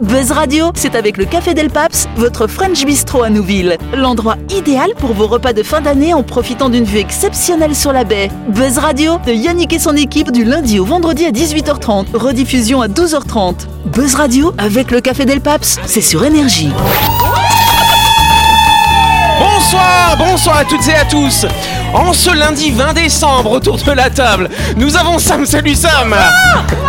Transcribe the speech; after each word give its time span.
Buzz 0.00 0.30
Radio, 0.30 0.70
c'est 0.74 0.94
avec 0.94 1.16
le 1.16 1.24
Café 1.24 1.54
Del 1.54 1.70
Paps, 1.70 2.08
votre 2.16 2.46
French 2.46 2.84
Bistro 2.84 3.24
à 3.24 3.30
Nouville. 3.30 3.76
L'endroit 3.96 4.36
idéal 4.50 4.90
pour 4.96 5.12
vos 5.12 5.26
repas 5.26 5.52
de 5.52 5.64
fin 5.64 5.80
d'année 5.80 6.14
en 6.14 6.22
profitant 6.22 6.68
d'une 6.68 6.84
vue 6.84 6.98
exceptionnelle 6.98 7.74
sur 7.74 7.92
la 7.92 8.04
baie. 8.04 8.30
Buzz 8.48 8.78
Radio, 8.78 9.18
de 9.26 9.32
Yannick 9.32 9.72
et 9.72 9.78
son 9.80 9.96
équipe 9.96 10.30
du 10.30 10.44
lundi 10.44 10.78
au 10.78 10.84
vendredi 10.84 11.26
à 11.26 11.30
18h30, 11.30 12.14
rediffusion 12.14 12.80
à 12.80 12.86
12h30. 12.86 13.66
Buzz 13.86 14.14
Radio, 14.14 14.52
avec 14.56 14.92
le 14.92 15.00
Café 15.00 15.24
Del 15.24 15.40
Paps, 15.40 15.80
c'est 15.86 16.00
sur 16.00 16.24
Énergie. 16.24 16.70
Bonsoir, 19.40 20.16
bonsoir 20.16 20.58
à 20.58 20.64
toutes 20.64 20.86
et 20.86 20.94
à 20.94 21.04
tous. 21.06 21.44
En 21.94 22.12
ce 22.12 22.30
lundi 22.30 22.70
20 22.70 22.92
décembre, 22.92 23.52
autour 23.52 23.78
de 23.78 23.92
la 23.92 24.10
table, 24.10 24.50
nous 24.76 24.96
avons 24.96 25.18
Sam. 25.18 25.46
Salut 25.46 25.74
Sam. 25.74 26.14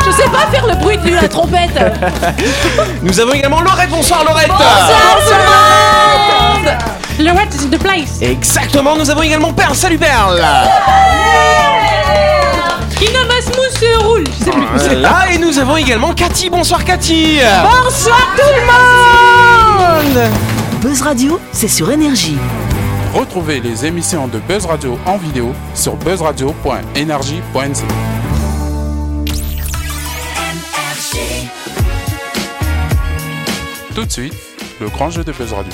Je 0.06 0.12
sais 0.12 0.30
pas 0.30 0.48
faire 0.52 0.68
le 0.68 0.76
bruit 0.76 0.98
de 0.98 1.16
la 1.16 1.28
trompette. 1.28 1.72
Nous 3.02 3.20
avons 3.20 3.34
également 3.34 3.62
Laurette. 3.62 3.90
Bonsoir 3.90 4.24
Laurette. 4.26 4.52
Lorette 7.20 7.56
is 7.56 7.66
in 7.66 7.70
the 7.70 7.80
place. 7.80 8.22
Exactement, 8.22 8.96
nous 8.96 9.10
avons 9.10 9.22
également 9.22 9.54
Perle. 9.54 9.76
Salut 9.76 9.98
Perle. 9.98 10.42
Kinamasmus 12.98 13.84
euh, 13.84 13.98
roule. 14.00 14.24
Je 14.40 14.46
sais 14.46 14.52
plus. 14.52 14.96
Là 15.02 15.26
et 15.32 15.38
nous 15.38 15.58
avons 15.60 15.78
également 15.78 16.14
Cathy. 16.14 16.50
Bonsoir 16.50 16.84
Cathy. 16.84 17.40
Bonsoir 17.64 18.20
tout 18.36 18.44
le 18.56 20.16
monde. 20.16 20.30
Buzz 20.82 21.02
Radio, 21.02 21.40
c'est 21.52 21.68
sur 21.68 21.92
Énergie. 21.92 22.38
Retrouvez 23.14 23.60
les 23.60 23.88
émissions 23.88 24.28
de 24.28 24.38
Buzz 24.40 24.66
Radio 24.66 24.98
en 25.08 25.18
vidéo 25.18 25.52
sur 25.74 25.96
buzzradio.energie.nc. 25.96 27.84
Tout 33.96 34.06
de 34.06 34.12
suite, 34.12 34.36
le 34.80 34.90
grand 34.90 35.10
jeu 35.10 35.24
de 35.24 35.32
Buzz 35.32 35.54
Radio. 35.54 35.74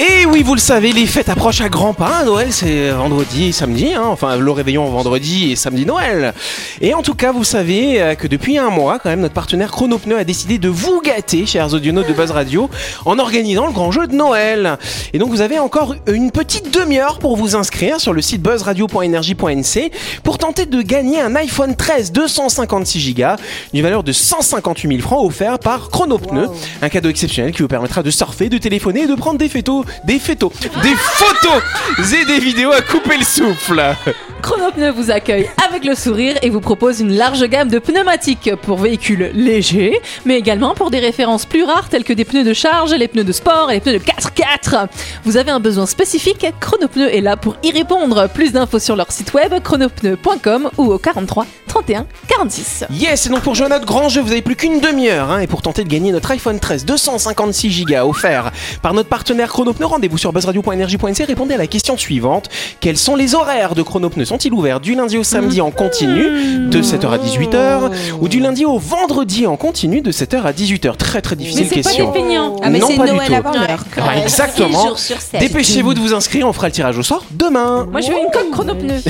Et 0.00 0.26
oui, 0.26 0.44
vous 0.44 0.54
le 0.54 0.60
savez, 0.60 0.92
les 0.92 1.06
fêtes 1.06 1.28
approchent 1.28 1.60
à 1.60 1.68
grands 1.68 1.92
pas. 1.92 2.22
Noël, 2.24 2.52
c'est 2.52 2.90
vendredi 2.90 3.48
et 3.48 3.52
samedi. 3.52 3.94
hein. 3.94 4.02
Enfin, 4.04 4.36
le 4.36 4.50
réveillon 4.52 4.84
vendredi 4.88 5.50
et 5.50 5.56
samedi 5.56 5.84
Noël. 5.84 6.34
Et 6.80 6.94
en 6.94 7.02
tout 7.02 7.14
cas, 7.14 7.32
vous 7.32 7.42
savez 7.42 8.00
euh, 8.00 8.14
que 8.14 8.28
depuis 8.28 8.58
un 8.58 8.70
mois, 8.70 9.00
quand 9.00 9.08
même, 9.10 9.20
notre 9.20 9.34
partenaire 9.34 9.72
Chronopneu 9.72 10.16
a 10.16 10.22
décidé 10.22 10.58
de 10.58 10.68
vous 10.68 11.00
gâter, 11.00 11.46
chers 11.46 11.74
audionautes 11.74 12.06
de 12.06 12.12
Buzz 12.12 12.30
Radio, 12.30 12.70
en 13.06 13.18
organisant 13.18 13.66
le 13.66 13.72
grand 13.72 13.90
jeu 13.90 14.06
de 14.06 14.14
Noël. 14.14 14.78
Et 15.12 15.18
donc, 15.18 15.30
vous 15.30 15.40
avez 15.40 15.58
encore 15.58 15.96
une 16.06 16.30
petite 16.30 16.72
demi-heure 16.72 17.18
pour 17.18 17.36
vous 17.36 17.56
inscrire 17.56 18.00
sur 18.00 18.12
le 18.12 18.22
site 18.22 18.40
buzzradio.energie.nc 18.40 19.90
pour 20.22 20.38
tenter 20.38 20.66
de 20.66 20.80
gagner 20.80 21.20
un 21.20 21.34
iPhone 21.34 21.74
13 21.74 22.12
256 22.12 23.14
Go 23.14 23.22
d'une 23.74 23.82
valeur 23.82 24.04
de 24.04 24.12
158 24.12 24.88
000 24.88 25.00
francs 25.00 25.24
offert 25.26 25.58
par 25.58 25.90
Chronopneu. 25.90 26.48
Un 26.82 26.88
cadeau 26.88 27.08
exceptionnel 27.08 27.52
qui 27.52 27.62
vous 27.62 27.68
permettra 27.68 28.04
de 28.04 28.10
surfer, 28.10 28.48
de 28.48 28.58
téléphoner 28.58 29.02
et 29.02 29.06
de 29.08 29.14
prendre 29.16 29.38
des 29.38 29.48
photos, 29.48 29.84
des 30.04 30.18
photos, 30.18 30.52
des 30.82 30.94
photos 30.94 31.62
et 32.12 32.24
des 32.24 32.38
vidéos 32.38 32.72
à 32.72 32.82
couper 32.82 33.16
le 33.18 33.24
souffle. 33.24 33.82
Chronopneu 34.42 34.90
vous 34.90 35.10
accueille 35.10 35.48
avec 35.66 35.84
le 35.84 35.94
sourire 35.94 36.36
et 36.42 36.50
vous 36.50 36.60
propose 36.60 37.00
une 37.00 37.16
large 37.16 37.44
gamme 37.48 37.68
de 37.68 37.78
pneumatiques 37.78 38.54
pour 38.62 38.78
véhicules 38.78 39.30
légers, 39.34 40.00
mais 40.24 40.38
également 40.38 40.74
pour 40.74 40.90
des 40.90 41.00
références 41.00 41.44
plus 41.44 41.64
rares 41.64 41.88
telles 41.88 42.04
que 42.04 42.12
des 42.12 42.24
pneus 42.24 42.44
de 42.44 42.52
charge, 42.52 42.94
les 42.94 43.08
pneus 43.08 43.24
de 43.24 43.32
sport 43.32 43.70
et 43.70 43.74
les 43.74 43.80
pneus 43.80 43.98
de 43.98 44.04
4x4. 44.04 44.86
Vous 45.24 45.36
avez 45.36 45.50
un 45.50 45.60
besoin 45.60 45.86
spécifique, 45.86 46.46
Chronopneu 46.60 47.12
est 47.12 47.20
là 47.20 47.36
pour 47.36 47.56
y 47.62 47.72
répondre. 47.72 48.28
Plus 48.32 48.52
d'infos 48.52 48.78
sur 48.78 48.96
leur 48.96 49.10
site 49.10 49.34
web 49.34 49.52
chronopneu.com 49.62 50.70
ou 50.78 50.92
au 50.92 50.98
43 50.98 51.46
31 51.66 52.06
46. 52.28 52.84
Yes, 52.90 53.26
et 53.26 53.28
donc 53.28 53.42
pour 53.42 53.54
jouer 53.54 53.66
à 53.66 53.68
notre 53.68 53.86
grand 53.86 54.08
jeu, 54.08 54.20
vous 54.20 54.32
avez 54.32 54.42
plus 54.42 54.56
qu'une 54.56 54.80
demi-heure 54.80 55.30
hein, 55.30 55.40
et 55.40 55.46
pour 55.46 55.62
tenter 55.62 55.84
de 55.84 55.88
gagner 55.88 56.12
notre 56.12 56.30
iPhone 56.30 56.58
13 56.58 56.84
256 56.84 57.84
Go 57.84 58.08
offert 58.08 58.50
par 58.82 58.94
notre 58.94 59.08
partenaire 59.08 59.48
Chronopneu, 59.48 59.77
rendez-vous 59.86 60.18
sur 60.18 60.32
buzzradio.energie.nc 60.32 61.24
répondez 61.24 61.54
à 61.54 61.58
la 61.58 61.66
question 61.66 61.96
suivante. 61.96 62.48
Quels 62.80 62.96
sont 62.96 63.16
les 63.16 63.34
horaires 63.34 63.74
de 63.74 63.82
Chronopneu 63.82 64.24
Sont-ils 64.24 64.52
ouverts 64.52 64.80
du 64.80 64.94
lundi 64.94 65.18
au 65.18 65.24
samedi 65.24 65.60
en 65.60 65.70
continu 65.70 66.68
de 66.68 66.82
7h 66.82 67.08
à 67.10 67.18
18h 67.18 67.90
ou 68.20 68.28
du 68.28 68.40
lundi 68.40 68.64
au 68.64 68.78
vendredi 68.78 69.46
en 69.46 69.56
continu 69.56 70.00
de 70.00 70.12
7h 70.12 70.42
à 70.42 70.52
18h 70.52 70.96
Très 70.96 71.20
très 71.22 71.36
difficile 71.36 71.62
Mais 71.64 71.68
c'est 71.68 71.82
pas 71.82 71.88
question. 71.90 72.12
des 72.12 72.18
feignants. 72.20 72.56
Ah 72.62 72.70
mais 72.70 72.78
Non, 72.78 72.88
pas 72.96 73.06
du 73.06 73.12
Noël 73.12 73.28
tout. 73.28 73.34
avant 73.34 73.52
l'heure. 73.52 73.84
Ah, 73.96 74.18
exactement. 74.22 74.94
Dépêchez-vous 75.38 75.94
de 75.94 76.00
vous 76.00 76.14
inscrire, 76.14 76.46
on 76.48 76.52
fera 76.52 76.66
le 76.68 76.72
tirage 76.72 76.98
au 76.98 77.02
sort 77.02 77.24
demain. 77.30 77.86
Moi 77.90 78.00
je 78.00 78.08
veux 78.10 78.18
une 78.18 78.30
coque 78.32 78.50
chronopneu. 78.50 78.94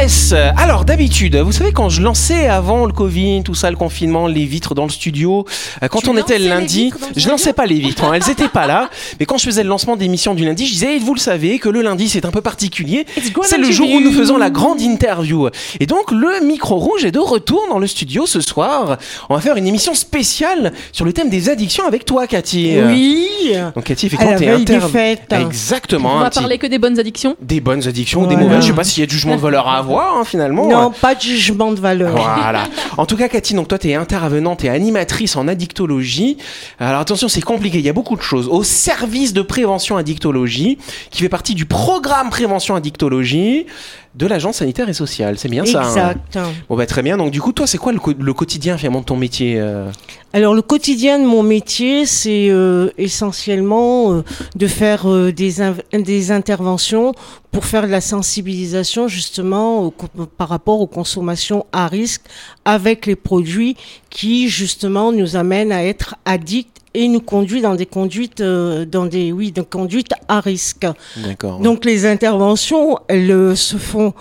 Yes 0.00 0.32
Alors 0.56 0.84
d'habitude, 0.84 1.34
vous 1.36 1.50
savez 1.50 1.72
quand 1.72 1.88
je 1.88 2.02
lançais 2.02 2.46
avant 2.46 2.86
le 2.86 2.92
Covid, 2.92 3.42
tout 3.42 3.54
ça, 3.56 3.68
le 3.68 3.76
confinement, 3.76 4.28
les 4.28 4.44
vitres 4.44 4.74
dans 4.76 4.84
le 4.84 4.90
studio, 4.90 5.44
euh, 5.82 5.88
quand 5.88 6.00
Tu 6.00 6.08
on 6.08 6.16
était 6.16 6.38
le 6.38 6.48
lundi, 6.48 6.92
le 7.16 7.20
je 7.20 7.28
lançais 7.28 7.52
pas 7.52 7.66
les 7.66 7.80
vitres, 7.80 8.04
hein, 8.04 8.12
elles 8.14 8.30
étaient 8.30 8.48
pas 8.48 8.68
là, 8.68 8.90
mais 9.18 9.26
quand 9.26 9.38
je 9.38 9.44
faisais 9.44 9.64
le 9.64 9.68
lancement 9.68 9.96
d'émission 9.96 10.34
du 10.34 10.44
lundi, 10.44 10.66
je 10.66 10.72
disais, 10.72 10.96
et 10.96 10.98
vous 11.00 11.14
le 11.14 11.18
savez, 11.18 11.58
que 11.58 11.68
le 11.68 11.82
lundi 11.82 12.08
c'est 12.08 12.24
un 12.24 12.30
peu 12.30 12.40
particulier, 12.42 13.06
c'est 13.42 13.58
le 13.58 13.72
jour 13.72 13.90
où 13.90 14.00
nous 14.00 14.12
faisons 14.12 14.38
la 14.38 14.50
grande 14.50 14.80
interview. 14.80 15.48
Et 15.80 15.86
donc 15.86 16.12
le 16.12 16.46
micro 16.46 16.76
rouge 16.76 17.04
est 17.04 17.10
de 17.10 17.18
retour 17.18 17.66
dans 17.68 17.80
le 17.80 17.88
studio 17.88 18.24
ce 18.24 18.40
soir. 18.40 18.98
On 19.28 19.34
va 19.34 19.40
faire 19.40 19.56
une 19.56 19.66
émission 19.66 19.94
spéciale 19.94 20.72
sur 20.92 21.04
le 21.06 21.12
thème 21.12 21.28
des 21.28 21.48
addictions 21.48 21.86
avec 21.88 22.04
toi 22.04 22.28
Cathy. 22.28 22.76
Oui, 22.86 23.26
Donc 23.74 23.84
Cathy, 23.84 24.06
effectivement, 24.06 24.36
t'es. 24.64 25.40
Exactement. 25.40 26.16
On 26.16 26.20
va 26.20 26.30
parler 26.30 26.58
que 26.58 26.68
des 26.68 26.78
bonnes 26.78 27.00
addictions. 27.00 27.34
des 27.42 27.60
bonnes 27.60 27.88
addictions 27.88 28.22
ou 28.22 28.26
des 28.28 28.36
mauvaises. 28.36 28.62
Je 28.62 28.68
sais 28.68 28.72
pas 28.72 28.84
s'il 28.84 29.00
y 29.00 29.04
a 29.04 29.06
de 29.06 29.10
jugement 29.10 29.34
de 29.34 29.40
valeur 29.40 29.66
à 29.66 29.78
avoir 29.78 29.87
hein, 29.96 30.24
finalement. 30.24 30.68
Non, 30.68 30.90
pas 30.90 31.14
de 31.14 31.20
jugement 31.20 31.72
de 31.72 31.80
valeur. 31.80 32.12
Voilà. 32.12 32.64
En 32.96 33.06
tout 33.06 33.16
cas, 33.16 33.28
Cathy, 33.28 33.54
donc 33.54 33.68
toi, 33.68 33.78
tu 33.78 33.88
es 33.88 33.94
intervenante 33.94 34.64
et 34.64 34.68
animatrice 34.68 35.36
en 35.36 35.48
addictologie. 35.48 36.38
Alors 36.78 37.00
attention, 37.00 37.28
c'est 37.28 37.40
compliqué. 37.40 37.78
Il 37.78 37.84
y 37.84 37.88
a 37.88 37.92
beaucoup 37.92 38.16
de 38.16 38.22
choses. 38.22 38.48
Au 38.48 38.62
service 38.64 39.32
de 39.32 39.42
prévention 39.42 39.96
addictologie, 39.96 40.78
qui 41.10 41.22
fait 41.22 41.28
partie 41.28 41.54
du 41.54 41.64
programme 41.66 42.30
prévention 42.30 42.74
addictologie 42.74 43.66
de 44.14 44.26
l'agence 44.26 44.56
sanitaire 44.56 44.88
et 44.88 44.92
sociale. 44.94 45.38
C'est 45.38 45.48
bien 45.48 45.64
ça. 45.64 45.82
hein 45.82 45.88
Exact. 45.88 46.38
Bon 46.68 46.76
bah 46.76 46.86
très 46.86 47.02
bien. 47.02 47.16
Donc 47.16 47.30
du 47.30 47.40
coup, 47.40 47.52
toi, 47.52 47.66
c'est 47.66 47.78
quoi 47.78 47.92
le, 47.92 48.32
quotidien 48.32 48.76
finalement 48.76 49.00
de 49.00 49.04
ton 49.04 49.16
métier 49.16 49.56
euh? 49.58 49.90
Alors 50.32 50.54
le 50.54 50.62
quotidien 50.62 51.18
de 51.18 51.24
mon 51.24 51.42
métier, 51.42 52.04
c'est 52.04 52.48
euh, 52.50 52.90
essentiellement 52.98 54.12
euh, 54.12 54.24
de 54.56 54.66
faire 54.66 55.06
des, 55.32 55.54
des 55.92 56.32
interventions 56.32 57.12
pour 57.50 57.64
faire 57.64 57.86
de 57.86 57.92
la 57.92 58.00
sensibilisation 58.00 59.08
justement 59.08 59.82
au 59.84 59.94
par 60.36 60.48
rapport 60.48 60.80
aux 60.80 60.86
consommations 60.86 61.66
à 61.72 61.86
risque 61.86 62.22
avec 62.64 63.06
les 63.06 63.16
produits 63.16 63.76
qui 64.10 64.48
justement 64.48 65.12
nous 65.12 65.36
amènent 65.36 65.72
à 65.72 65.84
être 65.84 66.16
addicts 66.24 66.76
et 66.94 67.08
nous 67.08 67.20
conduit 67.20 67.60
dans 67.60 67.74
des 67.74 67.86
conduites 67.86 68.40
euh, 68.40 68.84
dans 68.84 69.06
des 69.06 69.32
oui 69.32 69.52
des 69.52 69.64
conduites 69.64 70.12
à 70.28 70.40
risque. 70.40 70.86
D'accord. 71.16 71.60
Donc 71.60 71.84
les 71.84 72.06
interventions, 72.06 72.98
elles 73.08 73.30
euh, 73.30 73.54
se 73.54 73.76
font 73.76 74.14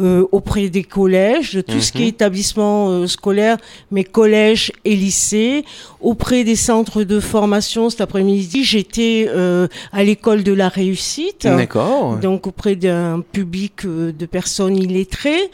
euh, 0.00 0.26
auprès 0.32 0.70
des 0.70 0.84
collèges, 0.84 1.52
de 1.54 1.60
tout 1.60 1.78
ce 1.80 1.92
qui 1.92 2.04
est 2.04 2.08
établissement 2.08 2.88
euh, 2.88 3.06
scolaire, 3.06 3.58
mais 3.90 4.04
collèges 4.04 4.72
et 4.86 4.96
lycées, 4.96 5.66
auprès 6.02 6.44
des 6.44 6.56
centres 6.56 7.02
de 7.04 7.20
formation. 7.20 7.90
Cet 7.90 8.00
après-midi, 8.00 8.64
j'étais 8.64 9.26
euh, 9.28 9.68
à 9.92 10.02
l'école 10.04 10.42
de 10.42 10.52
la 10.52 10.68
réussite. 10.68 11.42
D'accord. 11.44 12.16
Donc 12.16 12.46
auprès 12.46 12.76
d'un 12.76 13.20
public 13.32 13.84
euh, 13.84 14.12
de 14.12 14.26
personnes 14.26 14.76
illettrées. 14.76 15.50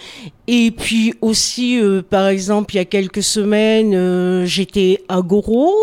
Et 0.50 0.70
puis 0.70 1.12
aussi, 1.20 1.78
euh, 1.78 2.00
par 2.00 2.26
exemple, 2.28 2.74
il 2.74 2.78
y 2.78 2.80
a 2.80 2.86
quelques 2.86 3.22
semaines, 3.22 3.92
euh, 3.94 4.46
j'étais 4.46 5.02
à 5.10 5.20
Goro, 5.20 5.74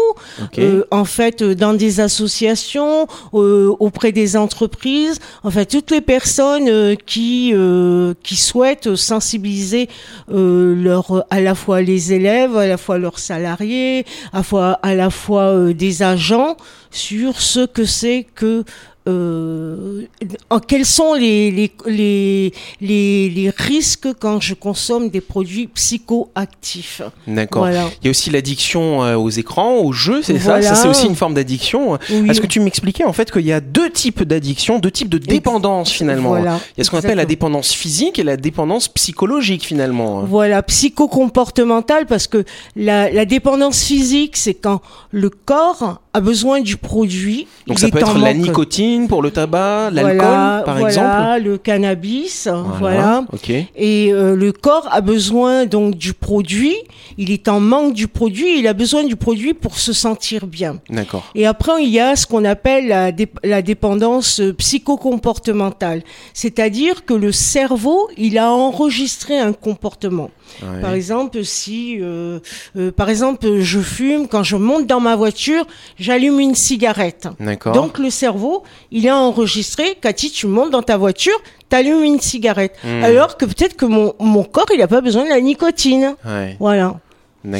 Ok. 0.41 0.57
euh, 0.57 0.83
en 0.89 1.05
fait, 1.05 1.43
euh, 1.43 1.53
dans 1.53 1.73
des 1.75 1.99
associations, 1.99 3.05
euh, 3.35 3.71
auprès 3.79 4.11
des 4.11 4.35
entreprises, 4.35 5.19
enfin 5.43 5.65
toutes 5.65 5.91
les 5.91 6.01
personnes 6.01 6.97
qui 7.05 7.51
euh, 7.53 8.15
qui 8.23 8.35
souhaitent 8.35 8.95
sensibiliser 8.95 9.87
euh, 10.31 10.73
leur 10.75 11.25
à 11.29 11.41
la 11.41 11.53
fois 11.53 11.81
les 11.83 12.13
élèves, 12.13 12.57
à 12.57 12.65
la 12.65 12.77
fois 12.77 12.97
leurs 12.97 13.19
salariés, 13.19 14.03
à 14.33 14.37
la 14.37 14.43
fois 14.43 14.54
à 14.57 14.95
la 14.95 15.09
fois 15.09 15.53
euh, 15.53 15.73
des 15.73 16.03
agents 16.03 16.57
sur 16.91 17.41
ce 17.41 17.65
que 17.65 17.85
c'est 17.85 18.25
que 18.35 18.63
euh, 19.07 20.03
en 20.49 20.59
quels 20.59 20.85
sont 20.85 21.13
les, 21.13 21.51
les, 21.51 21.71
les, 21.85 22.53
les, 22.81 23.29
les 23.29 23.49
risques 23.49 24.07
quand 24.19 24.39
je 24.41 24.53
consomme 24.53 25.09
des 25.09 25.21
produits 25.21 25.67
psychoactifs? 25.67 27.01
D'accord. 27.27 27.63
Voilà. 27.63 27.87
Il 28.01 28.05
y 28.05 28.07
a 28.07 28.11
aussi 28.11 28.29
l'addiction 28.29 29.03
euh, 29.03 29.15
aux 29.15 29.29
écrans, 29.29 29.77
aux 29.77 29.93
jeux, 29.93 30.21
c'est 30.23 30.33
Voilà. 30.37 30.61
ça 30.61 30.75
Ça, 30.75 30.81
c'est 30.83 30.87
aussi 30.89 31.07
une 31.07 31.15
forme 31.15 31.33
d'addiction. 31.33 31.97
Oui. 32.09 32.29
Est-ce 32.29 32.41
que 32.41 32.47
tu 32.47 32.59
m'expliquais 32.59 33.03
en 33.03 33.13
fait 33.13 33.31
qu'il 33.31 33.45
y 33.45 33.53
a 33.53 33.59
deux 33.61 33.89
types 33.89 34.23
d'addiction, 34.23 34.79
deux 34.79 34.91
types 34.91 35.09
de 35.09 35.17
dépendance 35.17 35.91
finalement? 35.91 36.29
Voilà, 36.29 36.59
Il 36.75 36.79
y 36.79 36.81
a 36.81 36.83
ce 36.83 36.91
qu'on 36.91 36.97
appelle 36.97 37.17
la 37.17 37.25
dépendance 37.25 37.73
physique 37.73 38.19
et 38.19 38.23
la 38.23 38.37
dépendance 38.37 38.87
psychologique 38.87 39.65
finalement. 39.65 40.23
Voilà, 40.23 40.63
psychocomportemental, 40.63 42.05
parce 42.05 42.27
que 42.27 42.43
la, 42.75 43.11
la 43.11 43.25
dépendance 43.25 43.83
physique, 43.83 44.37
c'est 44.37 44.53
quand 44.53 44.81
le 45.11 45.29
corps 45.29 46.01
a 46.13 46.21
besoin 46.21 46.61
du 46.61 46.77
produit. 46.77 47.47
Donc 47.67 47.79
ça 47.79 47.89
peut 47.89 47.99
être 47.99 48.17
la 48.17 48.33
nicotine, 48.33 48.94
nicotine, 48.95 49.07
pour 49.07 49.21
le 49.21 49.31
tabac, 49.31 49.91
l'alcool, 49.91 50.15
voilà, 50.17 50.61
par 50.65 50.77
voilà, 50.77 51.35
exemple. 51.37 51.49
le 51.49 51.57
cannabis, 51.57 52.47
voilà. 52.79 53.23
Ok. 53.33 53.49
Et 53.49 54.11
euh, 54.13 54.35
le 54.35 54.51
corps 54.51 54.87
a 54.91 55.01
besoin 55.01 55.65
donc 55.65 55.95
du 55.95 56.13
produit. 56.13 56.75
Il 57.17 57.31
est 57.31 57.47
en 57.47 57.59
manque 57.59 57.93
du 57.93 58.07
produit. 58.07 58.59
Il 58.59 58.67
a 58.67 58.73
besoin 58.73 59.03
du 59.03 59.15
produit 59.15 59.53
pour 59.53 59.77
se 59.77 59.93
sentir 59.93 60.47
bien. 60.47 60.79
D'accord. 60.89 61.23
Et 61.35 61.45
après, 61.45 61.83
il 61.83 61.89
y 61.89 61.99
a 61.99 62.15
ce 62.15 62.25
qu'on 62.25 62.45
appelle 62.45 62.87
la, 62.87 63.11
dé- 63.11 63.29
la 63.43 63.61
dépendance 63.61 64.39
euh, 64.41 64.53
psychocomportementale. 64.53 66.03
C'est-à-dire 66.33 67.05
que 67.05 67.13
le 67.13 67.31
cerveau, 67.31 68.09
il 68.17 68.37
a 68.37 68.51
enregistré 68.51 69.37
un 69.39 69.53
comportement. 69.53 70.29
Ouais. 70.61 70.81
Par 70.81 70.93
exemple, 70.93 71.43
si, 71.43 71.97
euh, 71.99 72.39
euh, 72.77 72.91
par 72.91 73.09
exemple, 73.09 73.59
je 73.59 73.79
fume, 73.79 74.27
quand 74.27 74.43
je 74.43 74.55
monte 74.55 74.87
dans 74.87 74.99
ma 74.99 75.15
voiture, 75.15 75.65
j'allume 75.99 76.39
une 76.39 76.55
cigarette. 76.55 77.27
Donc 77.73 77.97
le 77.99 78.09
cerveau, 78.09 78.63
il 78.91 79.07
a 79.09 79.15
enregistré, 79.17 79.97
Cathy, 80.01 80.31
tu 80.31 80.47
montes 80.47 80.71
dans 80.71 80.83
ta 80.83 80.97
voiture, 80.97 81.35
t'allumes 81.69 82.03
une 82.03 82.19
cigarette. 82.19 82.75
Hmm. 82.83 83.03
Alors 83.03 83.37
que 83.37 83.45
peut-être 83.45 83.75
que 83.75 83.85
mon, 83.85 84.13
mon 84.19 84.43
corps, 84.43 84.65
il 84.73 84.79
n'a 84.79 84.87
pas 84.87 85.01
besoin 85.01 85.23
de 85.25 85.29
la 85.29 85.41
nicotine. 85.41 86.15
Ouais. 86.25 86.55
Voilà. 86.59 86.95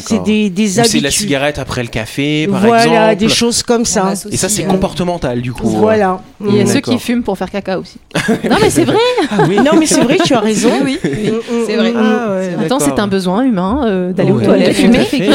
C'est 0.02 0.24
des, 0.24 0.50
des 0.50 0.64
Ou 0.64 0.74
c'est 0.74 0.80
habitudes. 0.80 1.04
la 1.04 1.12
cigarette 1.12 1.60
après 1.60 1.84
le 1.84 1.90
café, 1.90 2.48
par 2.50 2.60
voilà, 2.60 3.12
exemple. 3.14 3.16
des 3.18 3.30
choses 3.30 3.62
comme 3.62 3.86
ça. 3.86 4.14
Et 4.32 4.36
ça, 4.36 4.50
c'est 4.50 4.64
euh, 4.66 4.68
comportemental, 4.68 5.44
du 5.44 5.54
coup. 5.54 5.68
Voilà. 5.68 6.22
Il 6.44 6.56
y 6.56 6.60
a 6.62 6.66
ceux 6.66 6.80
qui 6.80 6.98
fument 6.98 7.22
pour 7.22 7.38
faire 7.38 7.52
caca 7.52 7.78
aussi. 7.78 8.00
non, 8.50 8.58
mais 8.60 8.72
c'est 8.72 8.84
vrai. 8.86 8.98
Non, 9.64 9.74
mais 9.78 9.86
c'est 9.86 10.02
vrai, 10.02 10.18
tu 10.26 10.34
as 10.34 10.40
raison. 10.52 10.72
Oui, 10.84 10.98
oui, 11.04 11.30
Mm, 11.30 11.36
mm, 11.36 11.64
c'est 11.68 11.76
vrai. 11.76 11.92
mm, 11.92 11.98
Ah 11.98 12.32
ouais, 12.32 12.48
Attends, 12.66 12.78
d'accord. 12.78 12.82
c'est 12.82 13.00
un 13.00 13.06
besoin 13.08 13.44
humain 13.44 13.84
euh, 13.86 14.12
d'aller 14.12 14.32
aux 14.32 14.42
toilettes 14.42 14.76
fumer. 14.76 15.06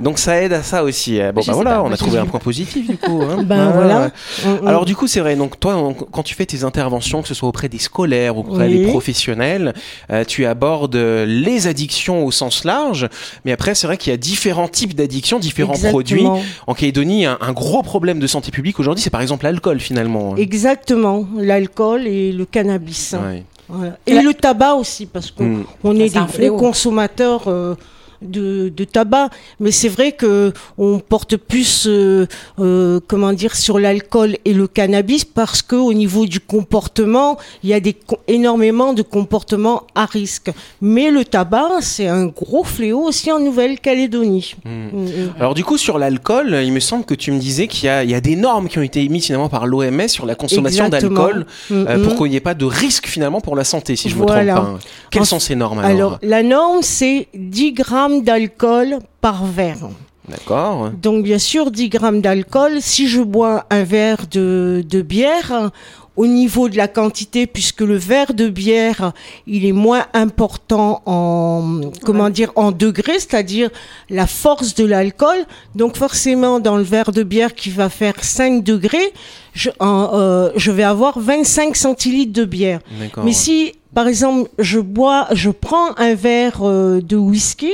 Donc 0.00 0.18
ça 0.18 0.42
aide 0.42 0.52
à 0.52 0.62
ça 0.62 0.84
aussi. 0.84 1.18
Bon 1.34 1.40
Je 1.40 1.46
bah 1.48 1.52
voilà, 1.54 1.70
pas, 1.76 1.82
on 1.82 1.92
a 1.92 1.96
trouvé 1.96 2.18
un 2.18 2.26
point 2.26 2.40
positif 2.40 2.88
du 2.90 2.96
coup. 2.96 3.22
hein. 3.22 3.42
Ben 3.44 3.70
voilà. 3.70 4.00
ouais. 4.02 4.08
Mm, 4.44 4.64
mm. 4.64 4.66
Alors 4.68 4.84
du 4.84 4.94
coup 4.96 5.06
c'est 5.06 5.20
vrai, 5.20 5.36
donc 5.36 5.58
toi 5.60 5.76
on- 5.76 5.94
quand 5.94 6.22
tu 6.22 6.34
fais 6.34 6.46
tes 6.46 6.64
interventions, 6.64 7.22
que 7.22 7.28
ce 7.28 7.34
soit 7.34 7.48
auprès 7.48 7.68
des 7.68 7.78
scolaires 7.78 8.36
ou 8.36 8.40
auprès 8.40 8.66
Oui. 8.68 8.78
des 8.78 8.86
professionnels, 8.88 9.74
euh, 10.10 10.24
tu 10.24 10.44
abordes 10.46 10.96
euh, 10.96 11.24
les 11.26 11.66
addictions 11.66 12.24
au 12.24 12.30
sens 12.30 12.64
large, 12.64 13.08
mais 13.44 13.52
après 13.52 13.74
c'est 13.74 13.86
vrai 13.86 13.96
qu'il 13.96 14.10
y 14.10 14.14
a 14.14 14.16
différents 14.18 14.68
types 14.68 14.94
d'addictions, 14.94 15.38
différents 15.38 15.72
Exactement. 15.74 15.92
produits. 15.92 16.26
En 16.66 16.74
Calédonie, 16.74 17.26
un, 17.26 17.38
un 17.40 17.52
gros 17.52 17.82
problème 17.82 18.18
de 18.18 18.26
santé 18.26 18.50
publique 18.50 18.78
aujourd'hui, 18.80 19.02
c'est 19.02 19.10
par 19.10 19.20
exemple 19.22 19.44
l'alcool 19.44 19.80
finalement. 19.80 20.32
hein. 20.32 20.36
Exactement. 20.38 21.26
L'alcool 21.36 22.06
et 22.06 22.32
le 22.32 22.44
cannabis. 22.44 23.14
Ouais. 23.14 23.44
Voilà. 23.68 23.96
Et 24.06 24.20
le 24.20 24.32
tabac 24.34 24.74
aussi, 24.74 25.06
parce 25.06 25.30
qu'on 25.30 25.64
Mm. 25.82 26.00
est 26.00 26.14
des 26.38 26.48
gros 26.48 26.56
consommateurs 26.58 27.44
euh, 27.48 27.74
de, 28.22 28.68
de 28.74 28.84
tabac. 28.84 29.30
Mais 29.60 29.70
c'est 29.70 29.88
vrai 29.88 30.12
que 30.12 30.52
on 30.78 30.98
porte 30.98 31.36
plus, 31.36 31.86
euh, 31.86 32.26
euh, 32.58 33.00
comment 33.06 33.32
dire, 33.32 33.54
sur 33.56 33.78
l'alcool 33.78 34.36
et 34.44 34.52
le 34.52 34.66
cannabis 34.66 35.24
parce 35.24 35.62
que 35.62 35.76
au 35.76 35.92
niveau 35.92 36.26
du 36.26 36.40
comportement, 36.40 37.36
il 37.62 37.70
y 37.70 37.74
a 37.74 37.80
des 37.80 37.96
énormément 38.28 38.92
de 38.92 39.02
comportements 39.02 39.82
à 39.94 40.04
risque. 40.06 40.50
Mais 40.80 41.10
le 41.10 41.24
tabac, 41.24 41.80
c'est 41.80 42.06
un 42.08 42.26
gros 42.26 42.64
fléau 42.64 43.00
aussi 43.02 43.30
en 43.32 43.40
Nouvelle-Calédonie. 43.40 44.54
Mm. 44.64 44.70
Mm, 44.70 45.04
mm. 45.04 45.08
Alors 45.38 45.54
du 45.54 45.64
coup 45.64 45.78
sur 45.78 45.98
l'alcool, 45.98 46.58
il 46.62 46.72
me 46.72 46.80
semble 46.80 47.04
que 47.04 47.14
tu 47.14 47.32
me 47.32 47.38
disais 47.38 47.66
qu'il 47.66 47.86
y 47.86 47.88
a, 47.88 48.04
il 48.04 48.10
y 48.10 48.14
a 48.14 48.20
des 48.20 48.36
normes 48.36 48.68
qui 48.68 48.78
ont 48.78 48.82
été 48.82 49.02
émises 49.02 49.26
finalement 49.26 49.48
par 49.48 49.66
l'OMS 49.66 50.08
sur 50.08 50.26
la 50.26 50.34
consommation 50.34 50.88
d'alcool 50.88 51.46
euh, 51.70 52.04
pour 52.04 52.16
qu'il 52.16 52.30
n'y 52.30 52.36
ait 52.36 52.40
pas 52.40 52.54
de 52.54 52.64
risque 52.64 53.06
finalement 53.06 53.40
pour 53.40 53.56
la 53.56 53.64
santé, 53.64 53.96
si 53.96 54.08
je 54.08 54.16
me 54.16 54.22
Voilà. 54.22 54.54
trompe 54.54 54.66
pas. 54.66 54.78
Quelles 55.10 55.22
En- 55.22 55.24
sont 55.24 55.40
ces 55.40 55.54
normes 55.54 55.78
alors, 55.80 55.90
Alors, 55.90 56.18
la 56.22 56.42
norme, 56.42 56.78
c'est 56.82 57.28
10 57.34 57.72
grammes 57.72 58.05
d'alcool 58.08 58.98
par 59.20 59.44
verre. 59.44 59.88
D'accord. 60.28 60.90
Donc 60.90 61.22
bien 61.22 61.38
sûr 61.38 61.70
10 61.70 61.88
grammes 61.88 62.20
d'alcool. 62.20 62.78
Si 62.80 63.06
je 63.08 63.20
bois 63.20 63.64
un 63.70 63.84
verre 63.84 64.26
de, 64.30 64.84
de 64.88 65.02
bière, 65.02 65.70
au 66.16 66.26
niveau 66.26 66.68
de 66.68 66.76
la 66.76 66.88
quantité, 66.88 67.46
puisque 67.46 67.82
le 67.82 67.96
verre 67.96 68.32
de 68.32 68.48
bière, 68.48 69.12
il 69.46 69.66
est 69.66 69.72
moins 69.72 70.06
important 70.14 71.02
en 71.04 71.80
comment 72.04 72.30
dire 72.30 72.52
en 72.56 72.72
degrés, 72.72 73.18
c'est-à-dire 73.18 73.70
la 74.08 74.26
force 74.26 74.74
de 74.74 74.84
l'alcool. 74.84 75.36
Donc 75.74 75.96
forcément 75.96 76.58
dans 76.58 76.76
le 76.76 76.82
verre 76.82 77.12
de 77.12 77.22
bière 77.22 77.54
qui 77.54 77.70
va 77.70 77.90
faire 77.90 78.14
5 78.22 78.64
degrés, 78.64 79.12
je, 79.52 79.70
en, 79.78 80.10
euh, 80.14 80.50
je 80.56 80.70
vais 80.70 80.84
avoir 80.84 81.18
25 81.18 81.76
centilitres 81.76 82.32
de 82.32 82.44
bière. 82.44 82.80
D'accord. 82.98 83.24
Mais 83.24 83.32
si, 83.32 83.74
par 83.96 84.08
exemple, 84.08 84.50
je 84.58 84.78
bois, 84.78 85.26
je 85.32 85.48
prends 85.48 85.96
un 85.96 86.14
verre 86.14 86.58
euh, 86.60 87.00
de 87.00 87.16
whisky 87.16 87.72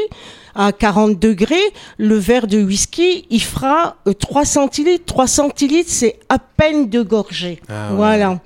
à 0.54 0.70
40 0.70 1.18
degrés, 1.18 1.56
le 1.98 2.14
verre 2.14 2.46
de 2.46 2.62
whisky, 2.62 3.26
il 3.28 3.42
fera 3.42 3.96
euh, 4.06 4.12
3 4.12 4.44
centilitres. 4.44 5.04
3 5.04 5.26
centilitres, 5.26 5.90
c'est 5.90 6.20
à 6.28 6.38
peine 6.38 6.88
de 6.88 7.02
gorgée. 7.02 7.60
Ah 7.68 7.88
ouais. 7.90 7.96
Voilà. 7.96 8.40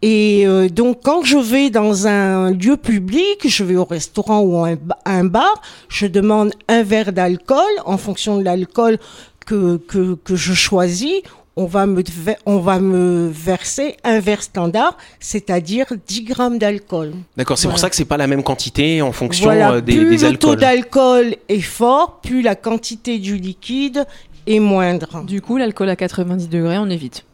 Et 0.00 0.46
euh, 0.46 0.70
donc, 0.70 1.00
quand 1.02 1.22
je 1.22 1.36
vais 1.36 1.68
dans 1.68 2.06
un 2.06 2.50
lieu 2.50 2.78
public, 2.78 3.46
je 3.46 3.62
vais 3.62 3.76
au 3.76 3.84
restaurant 3.84 4.40
ou 4.40 4.64
à 4.64 4.70
un 5.04 5.24
bar, 5.24 5.60
je 5.90 6.06
demande 6.06 6.52
un 6.66 6.82
verre 6.82 7.12
d'alcool 7.12 7.58
en 7.84 7.98
fonction 7.98 8.38
de 8.38 8.42
l'alcool 8.42 8.96
que, 9.44 9.76
que, 9.76 10.14
que 10.14 10.34
je 10.34 10.54
choisis. 10.54 11.20
On 11.60 11.66
va, 11.66 11.86
me, 11.86 12.04
on 12.46 12.58
va 12.60 12.78
me 12.78 13.28
verser 13.34 13.96
un 14.04 14.20
verre 14.20 14.44
standard, 14.44 14.96
c'est-à-dire 15.18 15.86
10 16.06 16.22
grammes 16.22 16.56
d'alcool. 16.56 17.14
D'accord, 17.36 17.58
c'est 17.58 17.66
pour 17.66 17.80
ça 17.80 17.90
que 17.90 17.96
c'est 17.96 18.04
pas 18.04 18.16
la 18.16 18.28
même 18.28 18.44
quantité 18.44 19.02
en 19.02 19.10
fonction 19.10 19.46
Voilà, 19.46 19.72
euh, 19.72 19.80
des, 19.80 19.96
plus 19.96 20.20
des 20.20 20.30
le 20.30 20.36
taux 20.36 20.50
alcools. 20.50 20.60
d'alcool 20.60 21.36
est 21.48 21.60
fort, 21.60 22.20
plus 22.22 22.42
la 22.42 22.54
quantité 22.54 23.18
du 23.18 23.36
liquide 23.36 24.06
est 24.46 24.60
moindre. 24.60 25.24
Du 25.24 25.40
coup, 25.40 25.56
l'alcool 25.56 25.88
à 25.88 25.96
90 25.96 26.48
degrés, 26.48 26.78
on 26.78 26.88
évite. 26.90 27.24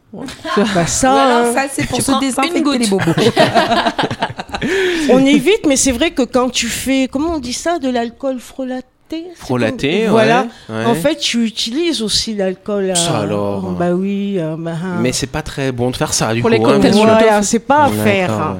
Bah 0.73 0.87
ça, 0.87 1.41
hein, 1.41 1.53
ça, 1.53 1.65
c'est 1.71 1.85
pour 1.87 2.01
se 2.01 2.19
désinfecter 2.19 2.77
les 2.79 2.87
bobos. 2.87 3.11
on 5.11 5.23
évite, 5.23 5.67
mais 5.67 5.75
c'est 5.75 5.91
vrai 5.91 6.11
que 6.11 6.23
quand 6.23 6.49
tu 6.49 6.65
fais, 6.67 7.07
comment 7.11 7.35
on 7.35 7.39
dit 7.39 7.53
ça, 7.53 7.77
de 7.77 7.89
l'alcool 7.89 8.39
frelaté? 8.39 8.87
Comme- 9.09 10.11
Voilà. 10.11 10.47
ouais, 10.69 10.75
ouais. 10.75 10.85
En 10.85 10.95
fait, 10.95 11.15
tu 11.17 11.45
utilises 11.45 12.01
aussi 12.01 12.33
l'alcool. 12.35 12.91
Ça 12.95 13.19
alors. 13.19 13.61
Bah 13.71 13.91
oui. 13.91 14.37
euh, 14.39 14.55
bah, 14.57 14.71
hein. 14.73 14.97
Mais 15.01 15.11
c'est 15.11 15.27
pas 15.27 15.41
très 15.41 15.71
bon 15.71 15.91
de 15.91 15.95
faire 15.95 16.13
ça 16.13 16.33
du 16.33 16.41
Pour 16.41 16.49
coup. 16.49 16.55
les 16.55 16.59
hein, 16.61 16.63
cocktails 16.63 16.91
voilà, 16.93 17.41
c'est 17.43 17.59
pas 17.59 17.83
à 17.85 17.89
faire. 17.89 18.55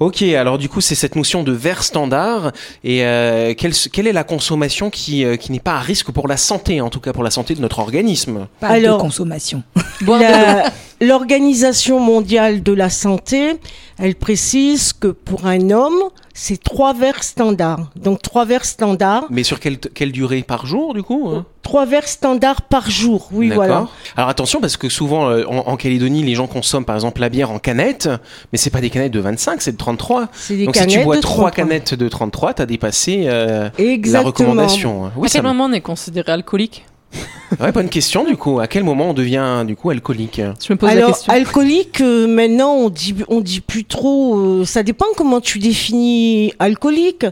Ok, 0.00 0.22
alors 0.22 0.58
du 0.58 0.68
coup 0.68 0.80
c'est 0.80 0.94
cette 0.94 1.16
notion 1.16 1.42
de 1.42 1.52
verre 1.52 1.82
standard 1.84 2.50
et 2.82 3.04
euh, 3.04 3.54
quelle, 3.56 3.72
quelle 3.92 4.06
est 4.06 4.12
la 4.12 4.24
consommation 4.24 4.90
qui, 4.90 5.24
euh, 5.24 5.36
qui 5.36 5.52
n'est 5.52 5.60
pas 5.60 5.74
à 5.76 5.80
risque 5.80 6.10
pour 6.10 6.26
la 6.28 6.36
santé, 6.36 6.80
en 6.80 6.90
tout 6.90 7.00
cas 7.00 7.12
pour 7.12 7.22
la 7.22 7.30
santé 7.30 7.54
de 7.54 7.60
notre 7.60 7.78
organisme? 7.78 8.46
Pas 8.60 8.68
Alors- 8.68 8.96
de 8.98 9.02
consommation. 9.02 9.62
Boire. 10.00 10.20
La- 10.20 10.64
L'Organisation 11.00 12.00
mondiale 12.00 12.62
de 12.62 12.72
la 12.72 12.90
santé, 12.90 13.58
elle 13.98 14.14
précise 14.14 14.92
que 14.92 15.08
pour 15.08 15.46
un 15.46 15.70
homme, 15.70 15.98
c'est 16.32 16.62
trois 16.62 16.92
verres 16.94 17.22
standards. 17.22 17.90
Donc 17.96 18.22
trois 18.22 18.44
verres 18.44 18.64
standards, 18.64 19.24
Mais 19.30 19.42
sur 19.44 19.60
quelle, 19.60 19.78
quelle 19.78 20.12
durée? 20.12 20.42
Par 20.42 20.66
jour 20.66 20.94
du 20.94 21.02
coup 21.02 21.30
hein? 21.34 21.46
Trois 21.62 21.86
verres 21.86 22.08
standards 22.08 22.62
par 22.62 22.90
jour. 22.90 23.28
Oui, 23.32 23.50
voilà. 23.50 23.86
Alors 24.16 24.28
attention 24.28 24.60
parce 24.60 24.76
que 24.76 24.88
souvent 24.88 25.28
euh, 25.30 25.44
en, 25.46 25.58
en 25.68 25.76
Calédonie 25.76 26.22
les 26.22 26.34
gens 26.34 26.46
consomment 26.46 26.84
par 26.84 26.94
exemple 26.96 27.20
la 27.20 27.28
bière 27.28 27.50
en 27.50 27.58
canette, 27.58 28.08
mais 28.52 28.58
c'est 28.58 28.70
pas 28.70 28.80
des 28.80 28.90
canettes 28.90 29.12
de 29.12 29.20
25, 29.20 29.62
c'est 29.62 29.72
de 29.72 29.76
33. 29.76 30.28
C'est 30.32 30.56
des 30.56 30.66
Donc 30.66 30.76
si 30.76 30.86
tu 30.86 31.02
bois 31.04 31.16
trois 31.18 31.50
33. 31.50 31.50
canettes 31.52 31.94
de 31.94 32.08
33, 32.08 32.54
t'as 32.54 32.66
dépassé 32.66 33.24
euh, 33.26 33.70
la 33.78 34.20
recommandation. 34.22 35.10
Oui, 35.16 35.28
à 35.28 35.30
quel 35.30 35.42
me- 35.42 35.48
moment 35.48 35.64
on 35.64 35.72
est 35.72 35.80
considéré 35.80 36.32
alcoolique? 36.32 36.84
Ouais, 37.60 37.70
bonne 37.70 37.88
question 37.88 38.24
du 38.24 38.36
coup. 38.36 38.58
À 38.58 38.66
quel 38.66 38.82
moment 38.82 39.10
on 39.10 39.14
devient 39.14 39.62
du 39.64 39.76
coup 39.76 39.90
alcoolique? 39.90 40.40
Je 40.66 40.72
me 40.72 40.76
pose 40.76 40.88
la 40.90 40.96
Alors, 40.96 41.10
question. 41.10 41.32
alcoolique, 41.32 42.00
euh, 42.00 42.26
maintenant, 42.26 42.72
on 42.74 42.90
dit, 42.90 43.14
on 43.28 43.40
dit 43.40 43.60
plus 43.60 43.84
trop. 43.84 44.36
euh, 44.38 44.64
ça 44.64 44.82
dépend 44.82 45.06
comment 45.16 45.40
tu 45.40 45.60
définis 45.60 46.52
alcoolique. 46.58 47.26